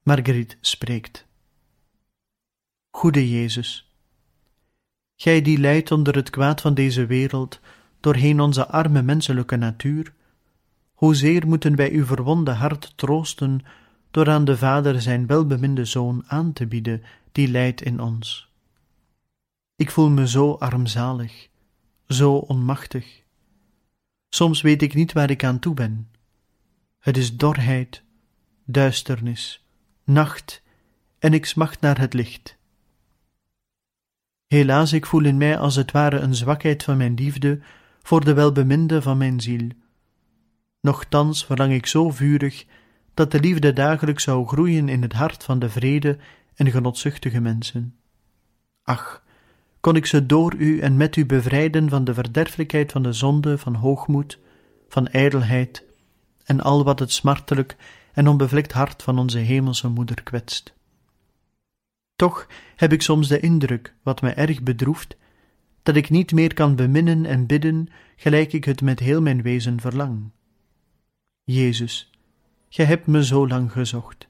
Marguerite 0.03 0.57
spreekt. 0.61 1.27
Goede 2.90 3.31
Jezus, 3.31 3.92
Gij 5.16 5.42
die 5.42 5.59
lijdt 5.59 5.90
onder 5.90 6.14
het 6.14 6.31
kwaad 6.31 6.61
van 6.61 6.75
deze 6.75 7.07
wereld, 7.07 7.61
doorheen 8.01 8.40
onze 8.40 8.66
arme 8.66 9.03
menselijke 9.03 9.57
natuur, 9.57 10.12
hoezeer 10.94 11.47
moeten 11.47 11.77
wij 11.77 11.90
uw 11.90 12.05
verwonde 12.05 12.51
hart 12.51 12.92
troosten 12.97 13.61
door 14.11 14.29
aan 14.29 14.44
de 14.44 14.57
Vader 14.57 15.03
zijn 15.03 15.27
welbeminde 15.27 15.85
Zoon 15.85 16.25
aan 16.27 16.53
te 16.53 16.66
bieden, 16.66 17.03
die 17.33 17.49
lijdt 17.49 17.83
in 17.83 18.01
ons. 18.01 18.53
Ik 19.77 19.90
voel 19.90 20.11
me 20.11 20.29
zo 20.29 20.53
armzalig, 20.53 21.49
zo 22.09 22.33
onmachtig. 22.33 23.23
Soms 24.29 24.61
weet 24.61 24.83
ik 24.83 24.94
niet 24.94 25.12
waar 25.12 25.31
ik 25.31 25.44
aan 25.44 25.59
toe 25.59 25.75
ben. 25.75 26.09
Het 27.09 27.16
is 27.16 27.37
dorheid, 27.37 28.03
duisternis, 28.64 29.66
nacht, 30.05 30.62
en 31.18 31.33
ik 31.33 31.47
smacht 31.47 31.81
naar 31.81 31.99
het 31.99 32.14
licht. 32.14 32.59
Helaas, 34.47 34.92
ik 34.92 35.07
voel 35.07 35.25
in 35.25 35.37
mij 35.37 35.59
als 35.59 35.77
het 35.77 35.90
ware 35.90 36.18
een 36.18 36.35
zwakheid 36.35 36.83
van 36.83 36.97
mijn 36.97 37.14
liefde 37.14 37.61
voor 38.03 38.25
de 38.25 38.33
welbeminde 38.33 39.03
van 39.03 39.18
mijn 39.18 39.40
ziel. 39.40 39.68
Nochtans 40.81 41.44
verlang 41.44 41.73
ik 41.73 41.87
zo 41.87 42.11
vurig 42.11 42.64
dat 43.14 43.31
de 43.31 43.40
liefde 43.40 43.73
dagelijks 43.73 44.23
zou 44.23 44.47
groeien 44.47 44.88
in 44.88 45.03
het 45.03 45.12
hart 45.12 45.44
van 45.44 45.59
de 45.59 45.71
vrede 45.71 46.18
en 46.55 46.71
genotzuchtige 46.71 47.40
mensen. 47.40 47.97
Ach, 48.83 49.25
kon 49.81 49.97
ik 49.97 50.07
ze 50.07 50.27
door 50.27 50.55
u 50.55 50.81
en 50.81 50.97
met 50.97 51.16
u 51.16 51.27
bevrijden 51.27 51.88
van 51.88 52.05
de 52.05 52.14
verderfelijkheid 52.14 52.92
van 52.92 53.03
de 53.03 53.12
zonde, 53.12 53.59
van 53.59 53.75
hoogmoed, 53.75 54.38
van 54.88 55.09
ijdelheid 55.09 55.87
en 56.49 56.61
al 56.61 56.85
wat 56.85 56.99
het 56.99 57.13
smartelijk 57.13 57.77
en 58.13 58.29
onbevlekt 58.29 58.73
hart 58.73 59.03
van 59.03 59.19
onze 59.19 59.39
hemelse 59.39 59.89
moeder 59.89 60.23
kwetst. 60.23 60.75
Toch 62.17 62.47
heb 62.77 62.93
ik 62.93 63.03
soms 63.03 63.29
de 63.29 63.41
indruk, 63.41 63.95
wat 64.03 64.21
mij 64.21 64.35
erg 64.35 64.63
bedroeft, 64.63 65.17
dat 65.83 65.97
ik 65.97 66.11
niet 66.11 66.33
meer 66.33 66.55
kan 66.55 66.77
beminnen 66.77 67.27
en 67.27 67.47
bidden 67.47 67.89
gelijk 68.17 68.53
ik 68.53 68.65
het 68.65 68.81
met 68.83 68.99
heel 68.99 69.21
mijn 69.21 69.43
wezen 69.43 69.81
verlang. 69.81 70.31
Jezus, 71.43 72.11
Gij 72.69 72.85
hebt 72.85 73.07
me 73.07 73.25
zo 73.25 73.49
lang 73.49 73.73
gezocht. 73.73 74.29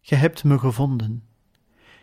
Gij 0.00 0.18
hebt 0.18 0.44
me 0.44 0.58
gevonden. 0.58 1.22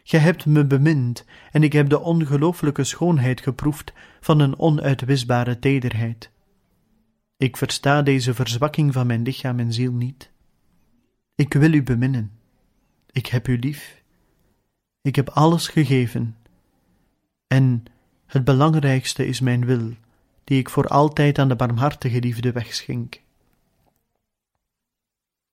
Gij 0.03 0.19
hebt 0.19 0.45
me 0.45 0.65
bemind, 0.65 1.25
en 1.51 1.63
ik 1.63 1.73
heb 1.73 1.89
de 1.89 1.99
ongelooflijke 1.99 2.83
schoonheid 2.83 3.41
geproefd 3.41 3.93
van 4.19 4.39
een 4.39 4.59
onuitwisbare 4.59 5.59
tederheid. 5.59 6.31
Ik 7.39 7.57
versta 7.57 8.01
deze 8.01 8.33
verzwakking 8.33 8.93
van 8.93 9.07
mijn 9.07 9.21
lichaam 9.21 9.59
en 9.59 9.73
ziel 9.73 9.91
niet. 9.91 10.31
Ik 11.35 11.53
wil 11.53 11.73
u 11.73 11.83
beminnen. 11.83 12.31
Ik 13.11 13.25
heb 13.25 13.47
u 13.47 13.57
lief. 13.59 14.03
Ik 15.01 15.15
heb 15.15 15.29
alles 15.29 15.67
gegeven. 15.67 16.37
En 17.47 17.83
het 18.25 18.43
belangrijkste 18.43 19.27
is 19.27 19.39
mijn 19.39 19.65
wil, 19.65 19.93
die 20.43 20.59
ik 20.59 20.69
voor 20.69 20.87
altijd 20.87 21.39
aan 21.39 21.47
de 21.47 21.55
barmhartige 21.55 22.19
liefde 22.19 22.51
wegschenk 22.51 23.21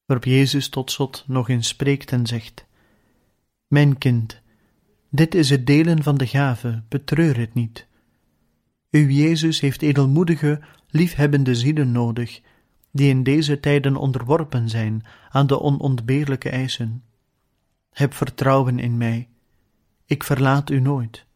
waarop 0.07 0.25
Jezus 0.25 0.69
tot 0.69 0.91
slot 0.91 1.25
nog 1.27 1.49
eens 1.49 1.69
spreekt 1.69 2.13
en 2.13 2.27
zegt: 2.27 2.67
Mijn 3.67 3.99
kind, 3.99 4.41
dit 5.11 5.35
is 5.35 5.51
het 5.51 5.67
delen 5.67 6.03
van 6.03 6.17
de 6.17 6.27
gave, 6.27 6.83
betreur 6.89 7.39
het 7.39 7.55
niet. 7.55 7.87
Uw 8.91 9.09
Jezus 9.09 9.61
heeft 9.61 9.83
edelmoedige, 9.83 10.61
liefhebbende 10.97 11.55
zielen 11.55 11.93
nodig, 11.93 12.41
die 12.93 13.09
in 13.09 13.23
deze 13.23 13.61
tijden 13.61 13.97
onderworpen 13.97 14.69
zijn 14.69 15.03
aan 15.31 15.47
de 15.47 15.61
onontbeerlijke 15.61 16.51
eisen. 16.51 17.05
Heb 17.91 18.15
vertrouwen 18.15 18.79
in 18.79 18.97
mij. 18.97 19.29
Ik 20.05 20.25
verlaat 20.25 20.71
u 20.71 20.81
nooit. 20.81 21.27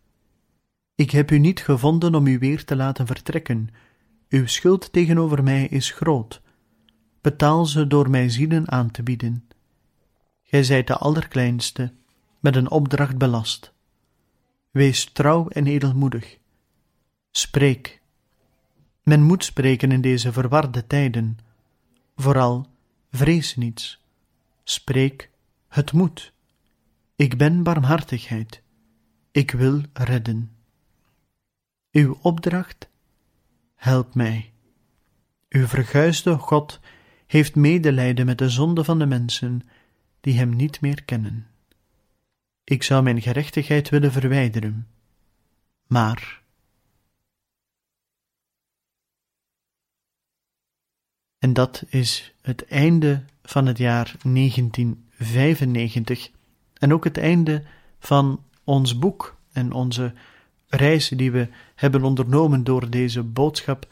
Ik 0.95 1.11
heb 1.11 1.31
u 1.31 1.39
niet 1.39 1.61
gevonden 1.61 2.15
om 2.15 2.27
u 2.27 2.39
weer 2.39 2.65
te 2.65 2.77
laten 2.77 3.07
vertrekken. 3.07 3.69
Uw 4.29 4.47
schuld 4.47 4.93
tegenover 4.93 5.43
mij 5.43 5.67
is 5.67 5.91
groot 5.91 6.43
betaal 7.21 7.67
ze 7.67 7.87
door 7.87 8.11
mij 8.11 8.29
zielen 8.29 8.71
aan 8.71 8.91
te 8.91 9.03
bieden. 9.03 9.49
Gij 10.43 10.63
zijt 10.63 10.87
de 10.87 10.97
allerkleinste, 10.97 11.93
met 12.41 12.57
een 12.57 12.71
opdracht 12.71 13.19
belast. 13.19 13.73
Wees 14.71 15.05
trouw 15.05 15.49
en 15.49 15.67
edelmoedig. 15.67 16.39
Spreek. 17.31 18.00
Men 19.11 19.23
moet 19.23 19.45
spreken 19.45 19.93
in 19.93 20.01
deze 20.01 20.33
verwarde 20.33 20.87
tijden. 20.87 21.39
Vooral, 22.17 22.67
vrees 23.11 23.57
niets. 23.57 24.05
Spreek, 24.63 25.31
het 25.69 25.93
moet. 25.93 26.33
Ik 27.17 27.37
ben 27.37 27.63
barmhartigheid. 27.63 28.63
Ik 29.31 29.51
wil 29.51 29.83
redden. 29.93 30.51
Uw 31.93 32.19
opdracht, 32.23 32.89
help 33.75 34.15
mij. 34.15 34.53
Uw 35.49 35.67
verguisde 35.67 36.37
God 36.37 36.81
heeft 37.27 37.55
medelijden 37.55 38.27
met 38.27 38.39
de 38.39 38.49
zonde 38.49 38.85
van 38.85 38.99
de 38.99 39.07
mensen 39.07 39.63
die 40.21 40.39
hem 40.39 40.57
niet 40.57 40.81
meer 40.81 41.05
kennen. 41.05 41.47
Ik 42.65 42.83
zou 42.83 43.03
mijn 43.03 43.23
gerechtigheid 43.23 43.89
willen 43.89 44.13
verwijderen, 44.13 44.89
maar. 45.87 46.40
En 51.41 51.53
dat 51.53 51.83
is 51.89 52.35
het 52.43 52.67
einde 52.67 53.23
van 53.43 53.67
het 53.67 53.79
jaar 53.79 54.15
1995 54.23 56.31
en 56.75 56.93
ook 56.93 57.05
het 57.05 57.19
einde 57.19 57.63
van 57.99 58.43
ons 58.65 58.99
boek 58.99 59.37
en 59.53 59.73
onze 59.73 60.13
reis 60.67 61.09
die 61.09 61.31
we 61.31 61.49
hebben 61.75 62.05
ondernomen 62.05 62.65
door 62.65 62.91
deze 62.91 63.23
boodschap 63.23 63.87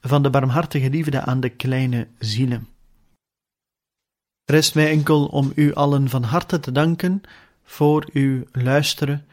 van 0.00 0.22
de 0.22 0.30
barmhartige 0.30 0.90
liefde 0.90 1.20
aan 1.20 1.40
de 1.40 1.48
kleine 1.48 2.08
zielen. 2.18 2.68
Rest 4.44 4.74
mij 4.74 4.90
enkel 4.90 5.26
om 5.26 5.52
u 5.54 5.74
allen 5.74 6.08
van 6.08 6.22
harte 6.22 6.60
te 6.60 6.72
danken 6.72 7.20
voor 7.62 8.08
uw 8.12 8.44
luisteren 8.52 9.26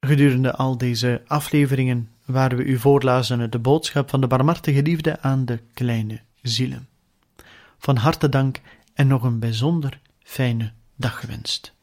gedurende 0.00 0.52
al 0.52 0.78
deze 0.78 1.22
afleveringen 1.26 2.10
waar 2.24 2.56
we 2.56 2.64
u 2.64 2.78
voorlazen 2.78 3.50
de 3.50 3.58
boodschap 3.58 4.10
van 4.10 4.20
de 4.20 4.26
barmhartige 4.26 4.82
liefde 4.82 5.20
aan 5.20 5.44
de 5.44 5.60
kleine 5.74 6.20
zielen. 6.42 6.88
Van 7.78 7.96
harte 7.96 8.28
dank 8.28 8.60
en 8.94 9.06
nog 9.06 9.22
een 9.22 9.38
bijzonder 9.38 10.00
fijne 10.22 10.72
dag 10.96 11.20
gewenst. 11.20 11.74